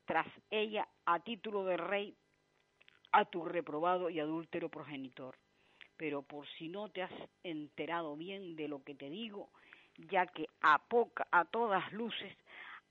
[0.05, 2.15] tras ella a título de rey
[3.11, 5.38] a tu reprobado y adúltero progenitor.
[5.97, 7.11] Pero por si no te has
[7.43, 9.49] enterado bien de lo que te digo,
[10.09, 12.36] ya que a poca, a todas luces,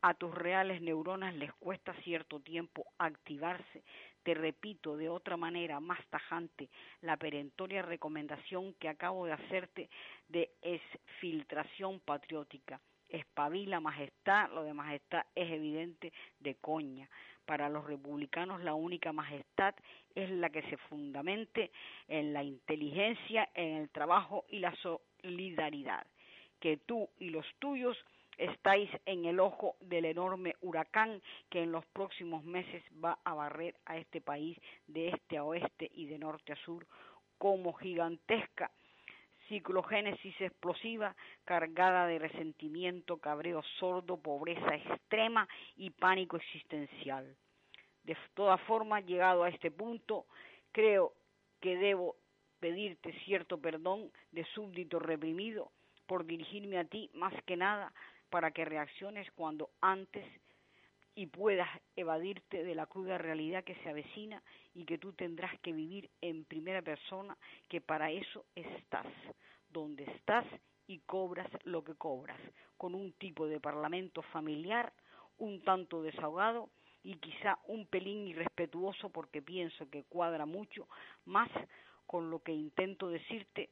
[0.02, 3.82] a tus reales neuronas les cuesta cierto tiempo activarse.
[4.22, 6.68] Te repito de otra manera más tajante
[7.00, 9.88] la perentoria recomendación que acabo de hacerte
[10.28, 12.80] de exfiltración patriótica.
[13.08, 17.08] Espabila majestad, lo de majestad es evidente de coña.
[17.44, 19.74] Para los republicanos la única majestad
[20.14, 21.72] es la que se fundamente
[22.06, 26.06] en la inteligencia, en el trabajo y la solidaridad.
[26.60, 27.96] Que tú y los tuyos
[28.40, 31.20] estáis en el ojo del enorme huracán
[31.50, 35.90] que en los próximos meses va a barrer a este país de este a oeste
[35.94, 36.86] y de norte a sur
[37.38, 38.70] como gigantesca
[39.48, 41.14] ciclogénesis explosiva
[41.44, 47.36] cargada de resentimiento, cabreo sordo, pobreza extrema y pánico existencial.
[48.04, 50.26] De todas formas, llegado a este punto,
[50.72, 51.12] creo
[51.60, 52.16] que debo
[52.60, 55.72] pedirte cierto perdón de súbdito reprimido
[56.06, 57.92] por dirigirme a ti más que nada
[58.30, 60.24] para que reacciones cuando antes
[61.14, 64.42] y puedas evadirte de la cruda realidad que se avecina
[64.74, 67.36] y que tú tendrás que vivir en primera persona,
[67.68, 69.06] que para eso estás,
[69.68, 70.46] donde estás
[70.86, 72.38] y cobras lo que cobras,
[72.76, 74.92] con un tipo de parlamento familiar
[75.38, 76.70] un tanto desahogado
[77.02, 80.86] y quizá un pelín irrespetuoso porque pienso que cuadra mucho
[81.24, 81.48] más
[82.06, 83.70] con lo que intento decirte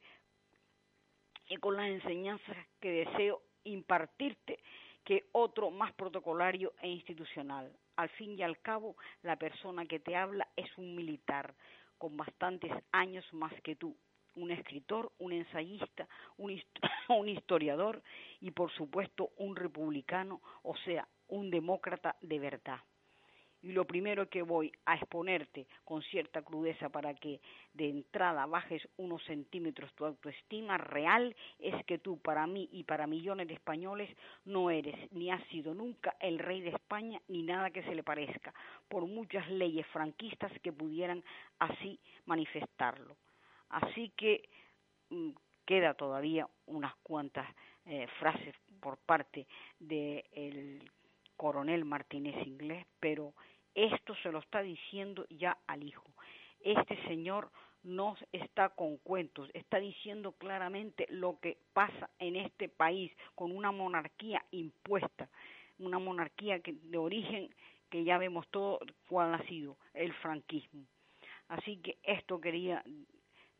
[1.47, 4.59] y con las enseñanzas que deseo impartirte
[5.03, 7.71] que otro más protocolario e institucional.
[7.95, 11.53] Al fin y al cabo, la persona que te habla es un militar
[11.97, 13.95] con bastantes años más que tú,
[14.35, 16.07] un escritor, un ensayista,
[16.37, 16.61] un,
[17.09, 18.01] un historiador
[18.39, 22.79] y por supuesto un republicano, o sea, un demócrata de verdad
[23.61, 27.41] y lo primero que voy a exponerte con cierta crudeza para que
[27.73, 33.07] de entrada bajes unos centímetros tu autoestima real es que tú para mí y para
[33.07, 34.09] millones de españoles
[34.45, 38.03] no eres ni has sido nunca el rey de España ni nada que se le
[38.03, 38.53] parezca,
[38.87, 41.23] por muchas leyes franquistas que pudieran
[41.59, 43.17] así manifestarlo.
[43.69, 44.49] Así que
[45.09, 45.31] mm,
[45.65, 47.47] queda todavía unas cuantas
[47.85, 49.47] eh, frases por parte
[49.79, 50.81] del
[51.39, 53.33] coronel Martínez Inglés, pero
[53.73, 56.03] esto se lo está diciendo ya al hijo.
[56.59, 57.49] Este señor
[57.81, 63.71] no está con cuentos, está diciendo claramente lo que pasa en este país con una
[63.71, 65.29] monarquía impuesta,
[65.77, 67.49] una monarquía que, de origen
[67.89, 70.83] que ya vemos todo cuál ha sido, el franquismo.
[71.47, 72.83] Así que esto quería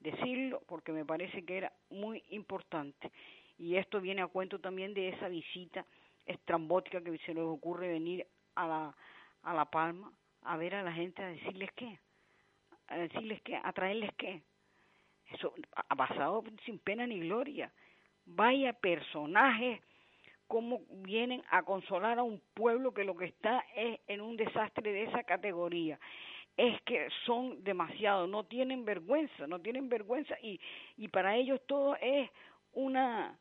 [0.01, 3.09] decirlo porque me parece que era muy importante.
[3.57, 5.85] Y esto viene a cuento también de esa visita
[6.29, 8.25] estrambótica que se les ocurre venir
[8.55, 8.95] a la,
[9.43, 10.11] a La Palma
[10.43, 11.99] a ver a la gente a decirles qué,
[12.87, 14.41] a decirles qué, a traerles qué.
[15.31, 17.71] Eso ha pasado sin pena ni gloria.
[18.25, 19.81] Vaya personajes
[20.47, 24.91] cómo vienen a consolar a un pueblo que lo que está es en un desastre
[24.91, 25.99] de esa categoría.
[26.57, 30.59] Es que son demasiado, no tienen vergüenza, no tienen vergüenza y,
[30.97, 32.29] y para ellos todo es
[32.73, 33.37] una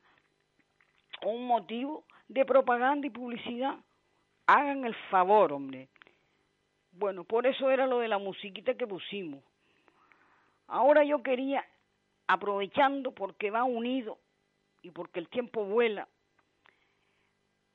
[1.22, 3.76] un motivo de propaganda y publicidad.
[4.46, 5.88] Hagan el favor, hombre.
[6.92, 9.42] Bueno, por eso era lo de la musiquita que pusimos.
[10.66, 11.64] Ahora yo quería,
[12.26, 14.18] aprovechando porque va unido
[14.82, 16.06] y porque el tiempo vuela,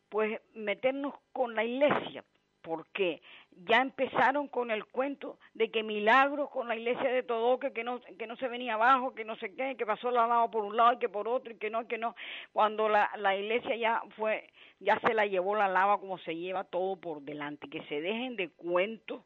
[0.10, 2.24] pues meternos con la iglesia,
[2.64, 3.22] porque
[3.66, 8.01] ya empezaron con el cuento de que milagros con la iglesia de Todoque, que no,
[8.18, 10.76] que no se venía abajo, que no sé qué, que pasó la lava por un
[10.76, 12.16] lado y que por otro, y que no, que no,
[12.51, 14.49] cuando la, la iglesia ya fue,
[14.80, 18.36] ya se la llevó la lava como se lleva todo por delante, que se dejen
[18.36, 19.22] de cuentos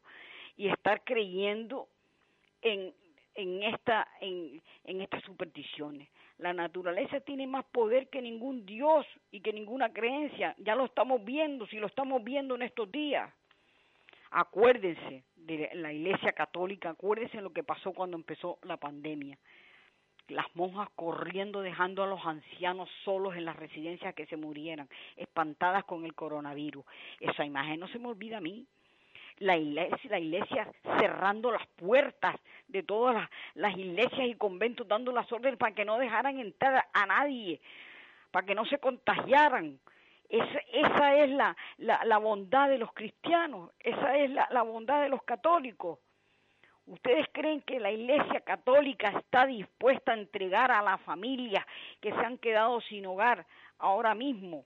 [0.56, 1.88] y estar creyendo
[2.60, 2.92] en,
[3.34, 6.08] en, esta, en, en estas supersticiones.
[6.38, 10.54] La naturaleza tiene más poder que ningún Dios y que ninguna creencia.
[10.58, 13.32] Ya lo estamos viendo, si lo estamos viendo en estos días.
[14.30, 19.36] Acuérdense de la Iglesia Católica, acuérdense de lo que pasó cuando empezó la pandemia.
[20.28, 25.84] Las monjas corriendo, dejando a los ancianos solos en las residencias que se murieran, espantadas
[25.84, 26.84] con el coronavirus.
[27.18, 28.66] Esa imagen no se me olvida a mí
[29.40, 30.68] la iglesia, la iglesia
[30.98, 32.36] cerrando las puertas
[32.66, 37.06] de todas las, iglesias y conventos, dando las órdenes para que no dejaran entrar a
[37.06, 37.60] nadie,
[38.30, 39.78] para que no se contagiaran.
[40.28, 45.02] Esa, esa es la, la, la, bondad de los cristianos, esa es la, la bondad
[45.02, 45.98] de los católicos.
[46.84, 51.64] ¿Ustedes creen que la Iglesia Católica está dispuesta a entregar a las familias
[52.00, 53.46] que se han quedado sin hogar
[53.78, 54.64] ahora mismo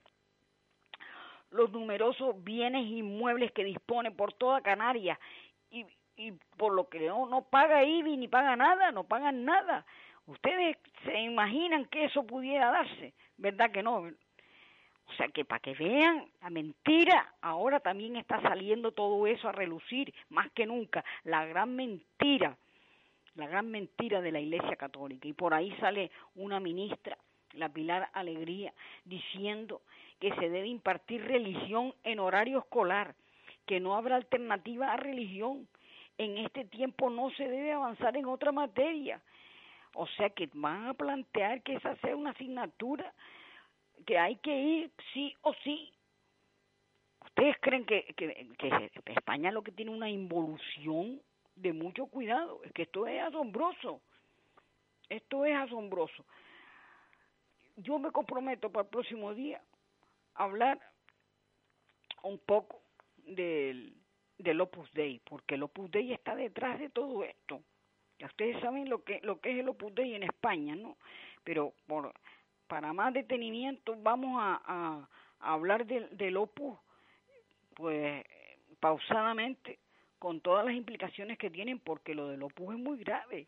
[1.53, 5.19] los numerosos bienes inmuebles que dispone por toda Canarias
[5.71, 5.87] y,
[6.57, 9.85] por lo que no, no paga IBI ni paga nada, no pagan nada?
[10.27, 13.13] ¿Ustedes se imaginan que eso pudiera darse?
[13.39, 13.97] ¿Verdad que no?
[15.13, 19.53] O sea que para que vean la mentira, ahora también está saliendo todo eso a
[19.53, 22.57] relucir, más que nunca, la gran mentira,
[23.35, 25.27] la gran mentira de la Iglesia Católica.
[25.27, 27.19] Y por ahí sale una ministra,
[27.55, 28.73] la Pilar Alegría,
[29.05, 29.83] diciendo
[30.23, 33.17] que se debe impartir religión en horario escolar,
[33.67, 35.67] que no habrá alternativa a religión.
[36.17, 39.21] En este tiempo no se debe avanzar en otra materia.
[39.95, 43.13] O sea que van a plantear que esa sea una asignatura
[44.07, 45.93] que hay que ir sí o sí.
[47.25, 51.21] ¿Ustedes creen que, que, que España lo que tiene una involución
[51.57, 52.61] de mucho cuidado?
[52.63, 54.01] Es que esto es asombroso.
[55.09, 56.25] Esto es asombroso.
[57.79, 59.61] Yo me comprometo para el próximo día
[60.35, 60.81] hablar
[62.23, 62.83] un poco
[63.17, 63.95] del,
[64.39, 67.63] del Opus Dei, porque el Opus Dei está detrás de todo esto.
[68.19, 70.97] Ya ustedes saben lo que, lo que es el Opus Dei en España, ¿no?
[71.45, 72.13] Pero por
[72.73, 75.07] para más detenimiento vamos a,
[75.41, 76.79] hablar del, del opus
[77.75, 78.25] pues
[78.81, 79.79] pausadamente
[80.19, 83.47] con todas las implicaciones que tienen porque lo del opus es muy grave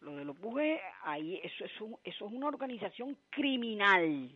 [0.00, 4.30] lo del opus es ahí eso es eso es una organización criminal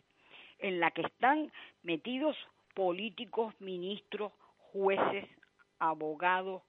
[0.59, 1.53] en la que están
[1.83, 2.37] metidos
[2.75, 4.33] políticos ministros
[4.73, 5.29] jueces
[5.79, 6.63] abogados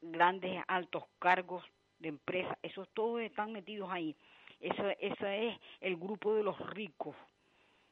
[0.00, 1.64] grandes altos cargos
[1.98, 4.16] de empresas esos todos están metidos ahí
[4.60, 4.96] ese
[5.48, 7.16] es el grupo de los ricos.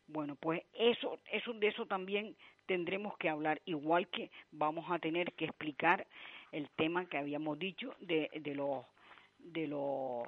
[0.09, 5.33] Bueno, pues eso, eso de eso también tendremos que hablar, igual que vamos a tener
[5.33, 6.07] que explicar
[6.53, 8.85] el tema que habíamos dicho de, de los
[9.39, 10.27] de los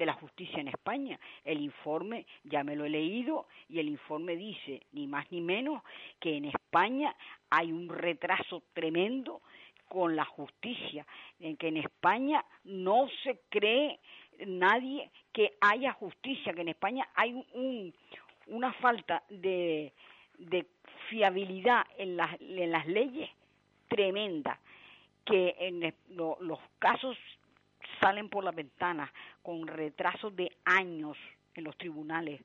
[0.00, 1.20] de la justicia en España.
[1.44, 5.82] El informe ya me lo he leído y el informe dice ni más ni menos
[6.18, 7.14] que en España
[7.50, 9.42] hay un retraso tremendo
[9.88, 11.04] con la justicia,
[11.38, 13.98] en que en España no se cree
[14.46, 17.92] nadie que haya justicia, que en España hay un,
[18.46, 19.92] una falta de,
[20.38, 20.64] de
[21.10, 23.28] fiabilidad en las, en las leyes
[23.88, 24.60] tremenda,
[25.26, 27.18] que en los casos
[28.00, 29.10] salen por las ventanas
[29.42, 31.16] con retrasos de años
[31.54, 32.40] en los tribunales.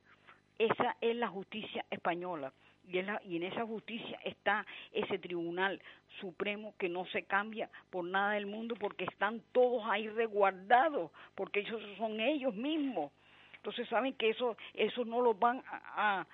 [0.58, 2.52] Esa es la justicia española
[2.88, 5.80] y, en esa justicia está ese tribunal
[6.20, 11.60] supremo que no se cambia por nada del mundo porque están todos ahí resguardados, porque
[11.60, 13.10] ellos son ellos mismos.
[13.56, 16.26] Entonces saben que eso, eso no los van a, a,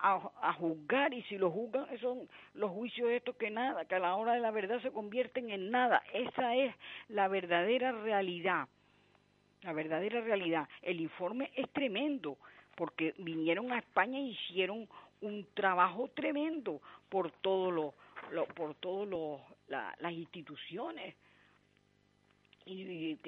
[0.00, 4.14] a, juzgar y si lo juzgan son los juicios estos que nada, que a la
[4.16, 6.02] hora de la verdad se convierten en nada.
[6.12, 6.74] Esa es
[7.08, 8.68] la verdadera realidad.
[9.62, 10.68] La verdadera realidad.
[10.82, 12.38] El informe es tremendo
[12.76, 14.88] porque vinieron a España y hicieron
[15.20, 17.94] un trabajo tremendo por todo lo,
[18.54, 21.14] por todas las instituciones
[22.68, 23.18] y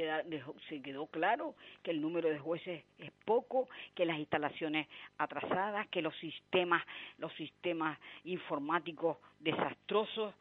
[0.68, 4.86] se quedó claro que el número de jueces es poco, que las instalaciones
[5.18, 6.84] atrasadas, que los sistemas,
[7.18, 10.34] los sistemas informáticos desastrosos,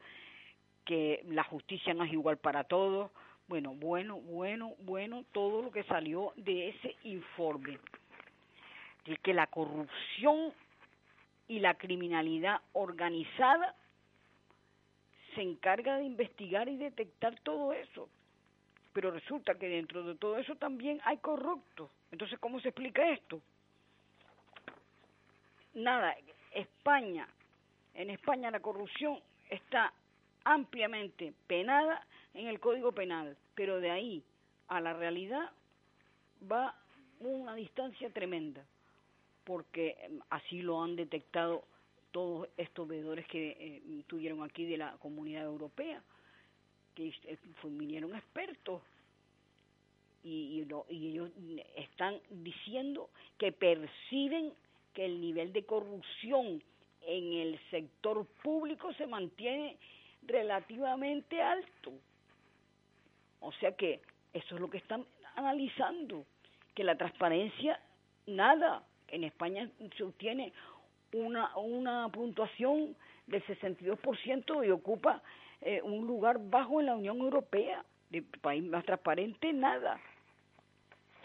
[0.84, 3.10] que la justicia no es igual para todos.
[3.48, 7.78] Bueno, bueno, bueno, bueno, todo lo que salió de ese informe.
[9.06, 10.52] Y que la corrupción
[11.48, 13.74] y la criminalidad organizada
[15.34, 18.08] se encarga de investigar y detectar todo eso.
[18.92, 21.90] Pero resulta que dentro de todo eso también hay corruptos.
[22.10, 23.40] Entonces, ¿cómo se explica esto?
[25.74, 26.16] Nada,
[26.52, 27.28] España,
[27.94, 29.92] en España la corrupción está
[30.44, 34.24] ampliamente penada en el Código Penal, pero de ahí
[34.68, 35.50] a la realidad
[36.50, 36.74] va
[37.20, 38.64] una distancia tremenda
[39.44, 41.64] porque em, así lo han detectado
[42.12, 46.02] todos estos veedores que eh, tuvieron aquí de la comunidad europea,
[47.00, 48.82] que vinieron expertos
[50.22, 51.30] y, y, ellos
[51.76, 54.52] están diciendo que perciben
[54.92, 56.62] que el nivel de corrupción
[57.02, 59.78] en el sector público se mantiene
[60.22, 61.92] relativamente alto.
[63.40, 64.00] O sea que
[64.34, 66.26] eso es lo que están analizando,
[66.74, 67.80] que la transparencia,
[68.26, 70.52] nada, en España se obtiene
[71.12, 72.94] una, una puntuación
[73.26, 75.22] del 62% y ocupa
[75.62, 80.00] eh, un lugar bajo en la Unión Europea, de país más transparente, nada.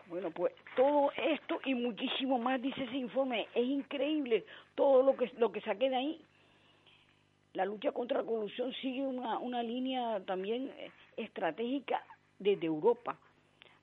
[0.08, 3.48] Bueno, pues todo esto y muchísimo más dice ese informe.
[3.56, 6.22] Es increíble todo lo que lo que saqué de ahí.
[7.54, 12.04] La lucha contra la corrupción sigue una, una línea también eh, estratégica
[12.38, 13.18] desde Europa.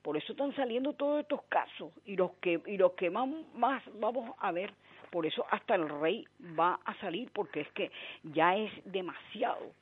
[0.03, 3.82] Por eso están saliendo todos estos casos y los que y los que más, más
[3.94, 4.72] vamos a ver.
[5.11, 6.26] Por eso hasta el rey
[6.59, 7.90] va a salir porque es que
[8.22, 9.72] ya es demasiado.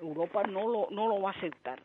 [0.00, 1.80] Europa no lo no lo va a aceptar.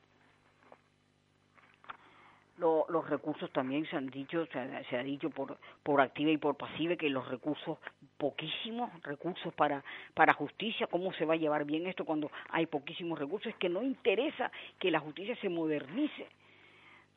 [2.57, 6.95] los recursos también se han dicho, se, ha dicho por, por activa y por pasiva
[6.95, 7.77] que los recursos,
[8.17, 9.83] poquísimos recursos para,
[10.13, 13.51] para justicia, ¿cómo se va a llevar bien esto cuando hay poquísimos recursos?
[13.51, 14.49] Es que no interesa
[14.79, 16.27] que la justicia se modernice,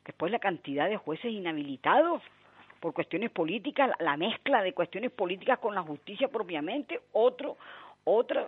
[0.07, 2.23] Después la cantidad de jueces inhabilitados
[2.79, 7.57] por cuestiones políticas, la mezcla de cuestiones políticas con la justicia propiamente, otro,
[8.05, 8.47] otra,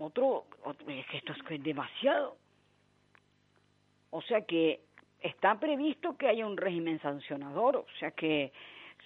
[0.00, 0.46] otro,
[0.86, 2.36] es que esto es demasiado.
[4.10, 4.80] O sea que
[5.20, 8.52] está previsto que haya un régimen sancionador, o sea que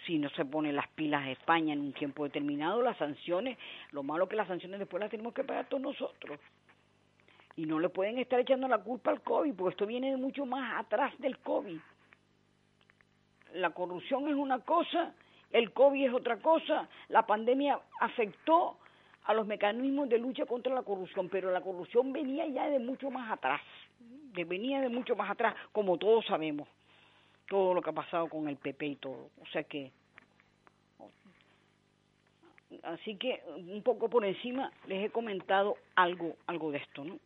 [0.07, 3.59] si no se ponen las pilas de España en un tiempo determinado, las sanciones,
[3.91, 6.39] lo malo que las sanciones después las tenemos que pagar todos nosotros
[7.57, 10.47] y no le pueden estar echando la culpa al COVID, porque esto viene de mucho
[10.47, 11.79] más atrás del COVID.
[13.55, 15.13] La corrupción es una cosa,
[15.51, 18.79] el COVID es otra cosa, la pandemia afectó
[19.25, 23.11] a los mecanismos de lucha contra la corrupción, pero la corrupción venía ya de mucho
[23.11, 23.61] más atrás,
[24.47, 26.69] venía de mucho más atrás, como todos sabemos,
[27.49, 29.31] todo lo que ha pasado con el PP y todo.
[29.41, 29.93] O sea que,
[32.83, 37.19] así que un poco por encima les he comentado algo, algo de esto, ¿no?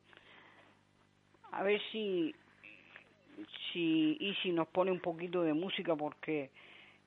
[1.56, 2.34] a ver si
[3.72, 6.50] si y si nos pone un poquito de música porque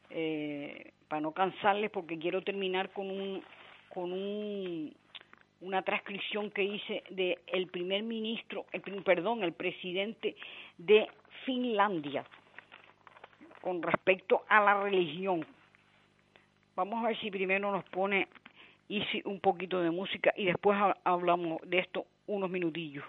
[0.10, 3.44] eh, para no cansarles porque quiero terminar con un
[3.90, 4.94] con un
[5.62, 10.36] una transcripción que hice de el primer ministro, el, perdón, el presidente
[10.78, 11.08] de
[11.46, 12.26] Finlandia
[13.62, 15.46] con respecto a la religión.
[16.76, 18.28] Vamos a ver si primero nos pone
[18.88, 23.04] Easy un poquito de música y después hablamos de esto unos minutillos.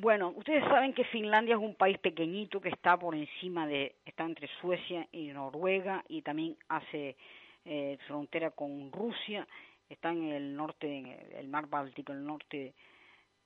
[0.00, 4.24] Bueno, ustedes saben que Finlandia es un país pequeñito que está por encima de, está
[4.24, 7.18] entre Suecia y Noruega y también hace
[7.66, 9.46] eh, frontera con Rusia,
[9.90, 12.72] está en el norte, en el mar Báltico, el norte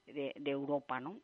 [0.06, 1.18] de, de Europa, ¿no?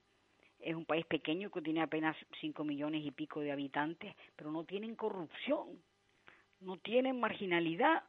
[0.58, 4.64] Es un país pequeño que tiene apenas 5 millones y pico de habitantes, pero no
[4.64, 5.80] tienen corrupción,
[6.58, 8.02] no tienen marginalidad,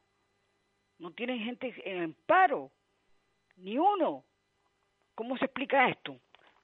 [0.98, 2.72] no tienen gente en paro,
[3.58, 4.24] ni uno.
[5.14, 6.18] ¿Cómo se explica esto?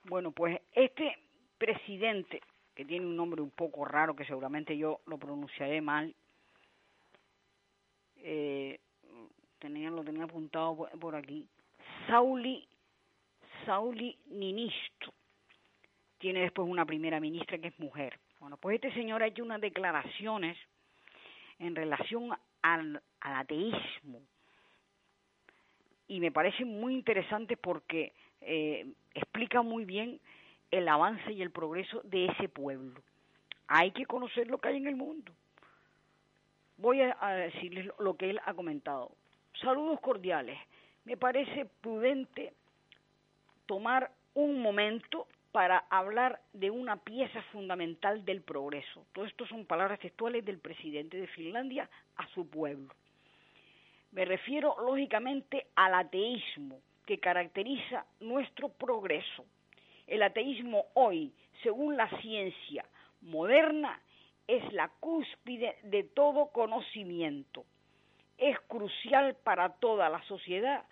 [0.09, 1.18] Bueno, pues este
[1.59, 2.40] presidente,
[2.74, 6.14] que tiene un nombre un poco raro, que seguramente yo lo pronunciaré mal,
[8.16, 8.80] eh,
[9.59, 11.46] tenía, lo tenía apuntado por, aquí,
[12.06, 12.66] Sauli,
[13.66, 15.12] Sauli Ninisto.
[16.16, 18.18] Tiene después una primera ministra que es mujer.
[18.40, 20.56] Bueno, pues este señor ha hecho unas declaraciones
[21.59, 22.30] en relación
[22.62, 24.22] al, al ateísmo.
[26.06, 30.20] Y me parece muy interesante porque eh, explica muy bien
[30.70, 33.01] el avance y el progreso de ese pueblo.
[33.66, 35.32] Hay que conocer lo que hay en el mundo.
[36.76, 39.11] Voy a, decirles lo que él ha comentado.
[39.61, 40.59] Saludos cordiales.
[41.05, 42.53] Me parece prudente
[43.66, 49.05] tomar un momento para hablar de una pieza fundamental del progreso.
[49.12, 52.95] Todo esto son palabras textuales del presidente de Finlandia a su pueblo.
[54.12, 59.46] Me refiero lógicamente al ateísmo, que caracteriza nuestro progreso.
[60.06, 61.32] El ateísmo hoy,
[61.62, 62.84] según la ciencia
[63.22, 63.98] moderna,
[64.46, 67.64] es la cúspide de todo conocimiento.
[68.36, 70.84] Es crucial para toda la sociedad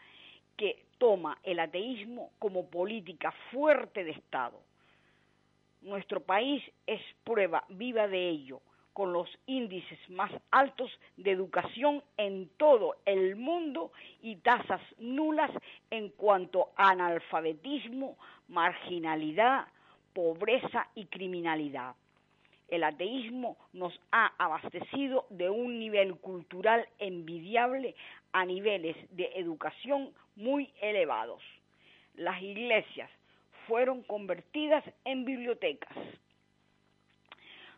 [0.56, 4.58] que toma el ateísmo como política fuerte de Estado.
[5.82, 8.62] Nuestro país es prueba viva de ello,
[8.96, 13.92] con los índices más altos de educación en todo el mundo
[14.22, 15.50] y tasas nulas
[15.90, 18.16] en cuanto a analfabetismo,
[18.48, 19.66] marginalidad,
[20.14, 21.94] pobreza y criminalidad.
[22.68, 27.94] El ateísmo nos ha abastecido de un nivel cultural envidiable
[28.32, 31.42] a niveles de educación muy elevados.
[32.14, 33.10] Las iglesias
[33.66, 35.98] fueron convertidas en bibliotecas.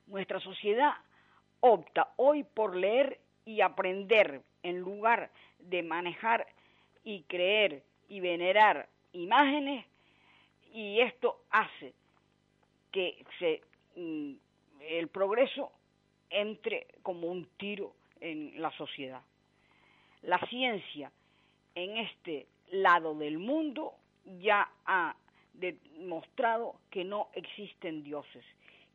[0.07, 0.93] Nuestra sociedad
[1.61, 6.47] opta hoy por leer y aprender en lugar de manejar
[7.05, 9.85] y creer y venerar imágenes
[10.73, 11.95] y esto hace
[12.93, 13.25] que
[13.97, 14.33] mm,
[14.81, 15.73] el progreso
[16.31, 19.23] entre como un tiro en la sociedad.
[20.23, 21.11] La ciencia
[21.75, 23.95] en este lado del mundo
[24.41, 25.17] ya ha
[25.55, 28.45] demostrado que no existen dioses.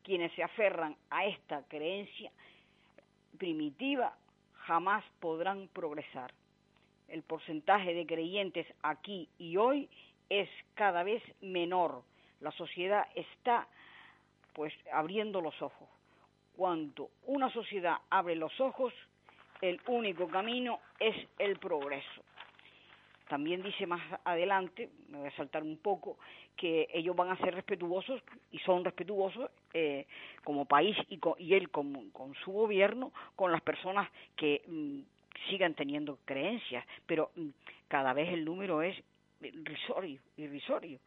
[0.04, 2.32] Quienes se aferran a esta creencia
[3.38, 4.16] primitiva
[4.66, 6.32] jamás podrán progresar.
[7.08, 9.90] El porcentaje de creyentes aquí y hoy
[10.30, 12.04] es cada vez menor.
[12.40, 13.68] La sociedad está
[14.54, 15.88] pues abriendo los ojos.
[16.56, 18.94] Cuando una sociedad abre los ojos,
[19.62, 22.24] el único camino es el progreso.
[23.34, 26.20] También dice más adelante, me voy a saltar un poco,
[26.56, 28.22] que ellos van a ser respetuosos
[28.52, 30.06] y son respetuosos eh,
[30.44, 35.00] como país y, y él con, con, su gobierno, con las personas que mm,
[35.50, 37.48] sigan teniendo creencias, pero mm,
[37.88, 38.96] cada vez el número es
[39.42, 41.00] irrisorio, irrisorio.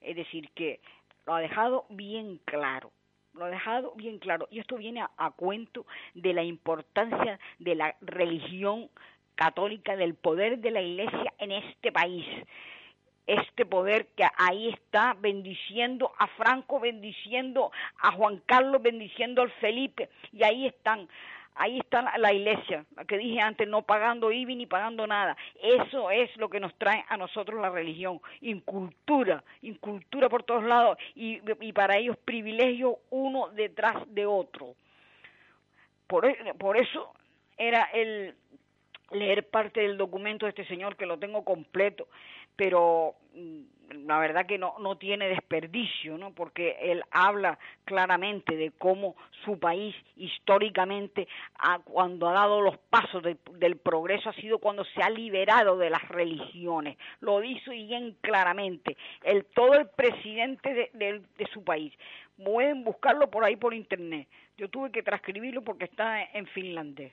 [0.00, 0.80] Es decir, que
[1.26, 2.90] lo ha dejado bien claro
[3.34, 4.48] lo ha dejado bien claro.
[4.50, 8.90] Y esto viene a, cuento de la importancia de la religión
[9.38, 12.26] católica, del poder de la iglesia en este país.
[13.26, 17.70] Este poder que ahí está bendiciendo a Franco, bendiciendo
[18.00, 21.08] a Juan Carlos, bendiciendo al Felipe, y ahí están
[21.54, 25.36] ahí está la, iglesia, que dije antes, no pagando IBI ni pagando nada.
[25.60, 30.98] Eso es lo que nos trae a nosotros la religión, incultura, incultura por todos lados
[31.16, 31.40] y,
[31.72, 34.74] para ellos privilegio uno detrás de otro.
[36.06, 37.12] Por eso
[37.58, 38.36] era el
[39.10, 42.08] leer parte del documento de este señor que lo tengo completo,
[42.56, 43.60] pero mm,
[44.06, 46.32] la verdad que no, no tiene desperdicio, ¿no?
[46.32, 51.26] porque él habla claramente de cómo su país históricamente,
[51.84, 56.06] cuando ha dado los pasos del progreso, ha sido cuando se ha liberado de las
[56.08, 56.98] religiones.
[57.20, 61.92] Lo dice bien claramente, el, todo el presidente de, de su país.
[62.42, 64.28] Pueden buscarlo por ahí por internet.
[64.56, 67.12] Yo tuve que transcribirlo porque está en finlandés.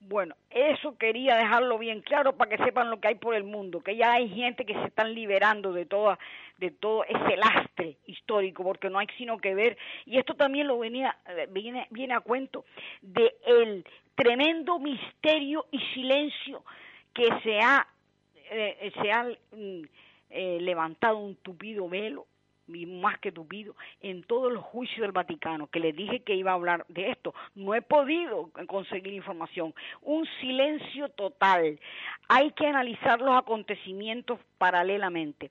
[0.00, 3.80] Bueno, eso quería dejarlo bien claro para que sepan lo que hay por el mundo,
[3.80, 6.18] que ya hay gente que se están liberando de toda,
[6.58, 9.76] de todo ese lastre histórico, porque no hay sino que ver,
[10.06, 12.64] y esto también lo venía, eh, viene, viene a cuento
[13.02, 13.84] de el
[14.14, 16.64] tremendo misterio y silencio
[17.12, 17.86] que se ha,
[18.50, 19.82] eh, se ha mm,
[20.30, 22.26] eh, levantado un tupido velo
[22.68, 26.54] más que tupido, en todos los juicios del Vaticano, que le dije que iba a
[26.54, 27.34] hablar de esto.
[27.54, 29.74] No he podido conseguir información.
[30.02, 31.78] Un silencio total.
[32.28, 35.50] Hay que analizar los acontecimientos paralelamente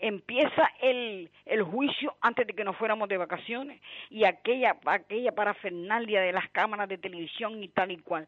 [0.00, 6.20] empieza el, el juicio antes de que nos fuéramos de vacaciones y aquella, aquella parafernalia
[6.20, 8.26] de las cámaras de televisión y tal y cual.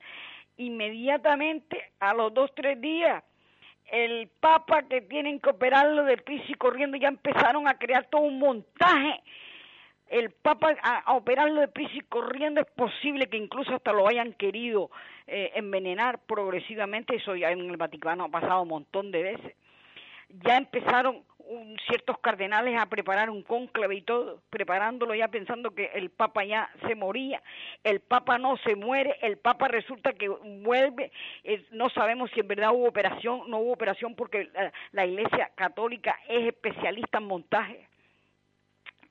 [0.56, 3.22] Inmediatamente, a los dos, tres días,
[3.90, 8.22] el Papa que tienen que operarlo de prisa y corriendo, ya empezaron a crear todo
[8.22, 9.20] un montaje.
[10.08, 14.32] El Papa a, operarlo de prisa y corriendo es posible que incluso hasta lo hayan
[14.34, 14.90] querido
[15.26, 19.56] eh, envenenar progresivamente, eso ya en el Vaticano ha pasado un montón de veces.
[20.44, 21.24] Ya empezaron
[21.88, 26.70] ciertos cardenales a preparar un cónclave y todo, preparándolo ya pensando que el Papa ya
[26.86, 27.42] se moría,
[27.82, 31.10] el Papa no se muere, el Papa resulta que vuelve,
[31.72, 36.16] no sabemos si en verdad hubo operación, no hubo operación porque la, la Iglesia Católica
[36.28, 37.88] es especialista en montaje,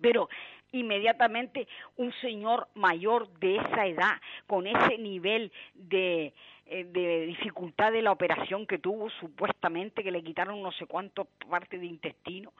[0.02, 0.30] pero
[0.72, 1.68] inmediatamente
[1.98, 6.34] un señor mayor de esa edad, con ese nivel de
[6.72, 11.26] eh, de dificultad de la operación que tuvo supuestamente que le quitaron no sé cuánto
[11.50, 12.54] parte de intestino,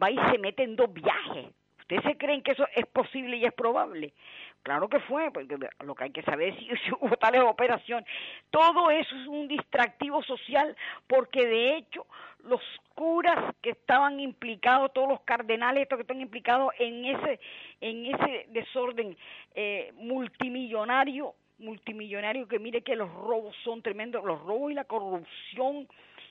[0.00, 1.46] va y se mete en dos viajes.
[1.84, 4.14] ¿Ustedes se creen que eso es posible y es probable?
[4.62, 8.08] Claro que fue, porque lo que hay que saber es si, hubo tales operaciones.
[8.50, 10.74] Todo eso es un distractivo social,
[11.06, 12.06] porque de hecho
[12.44, 12.62] los
[12.94, 17.38] curas que estaban implicados, todos los cardenales estos que están implicados en ese,
[17.82, 19.14] en ese desorden
[19.54, 25.86] eh, multimillonario, multimillonario que mire que los robos son tremendos, los robos y la corrupción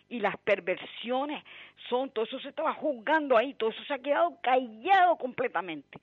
[0.09, 1.43] y las perversiones
[1.89, 5.99] son, todo eso se estaba juzgando ahí, todo eso se ha quedado callado completamente.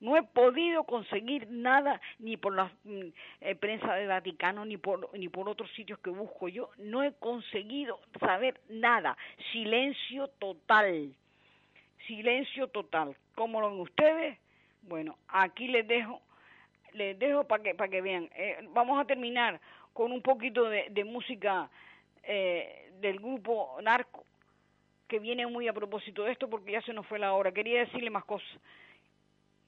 [0.00, 3.00] No he podido conseguir nada ni por la mm,
[3.40, 6.68] eh, prensa del Vaticano ni por ni por otros sitios que busco yo.
[6.76, 9.16] No he conseguido saber nada.
[9.52, 11.14] Silencio total.
[12.06, 13.16] Silencio total.
[13.34, 14.38] ¿Cómo lo ven ustedes?
[14.82, 16.20] Bueno, aquí les dejo
[16.92, 18.28] les dejo para que para que vean.
[18.34, 19.60] Eh, vamos a terminar
[19.92, 21.70] con un poquito de, de música
[22.24, 24.24] eh, del grupo Narco
[25.08, 27.52] que viene muy a propósito de esto porque ya se nos fue la hora.
[27.52, 28.48] Quería decirle más cosas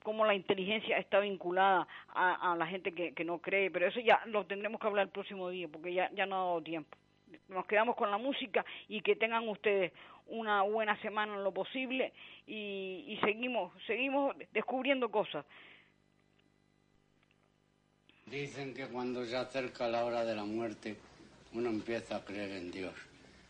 [0.03, 4.01] cómo la inteligencia está vinculada a, a la gente que, que, no cree, pero eso
[4.01, 6.97] ya lo tendremos que hablar el próximo día porque ya, ya no ha dado tiempo.
[7.49, 9.93] Nos quedamos con la música y que tengan ustedes
[10.29, 12.13] una buena semana en lo posible
[12.47, 15.45] y, y seguimos, seguimos descubriendo cosas.
[18.27, 20.97] Dicen que cuando se acerca la hora de la muerte
[21.53, 22.95] uno empieza a creer en Dios.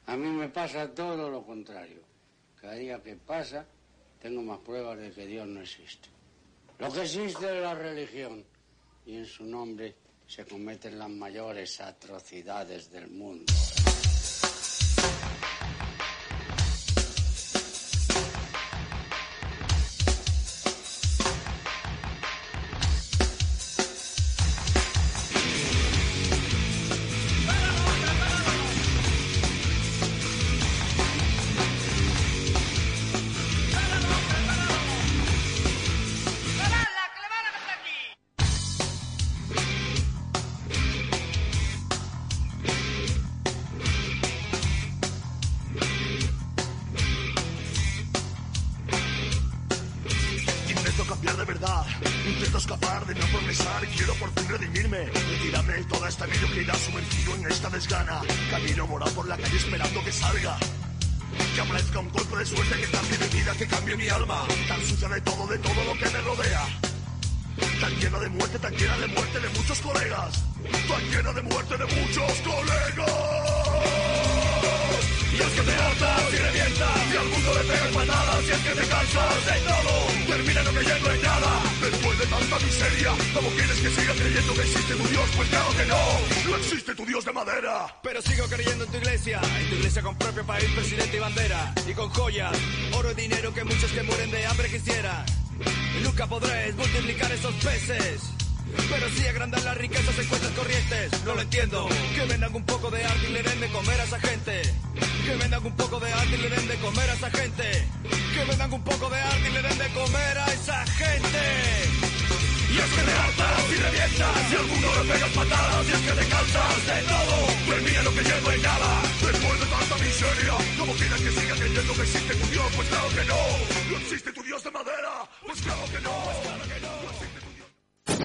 [0.06, 2.02] A mí me pasa todo lo contrario.
[2.60, 3.66] Cada día que pasa
[4.20, 6.08] tengo más pruebas de que Dios no existe.
[6.78, 8.44] Lo que existe es la religión
[9.04, 9.94] y en su nombre
[10.26, 13.52] se cometen las mayores atrocidades del mundo.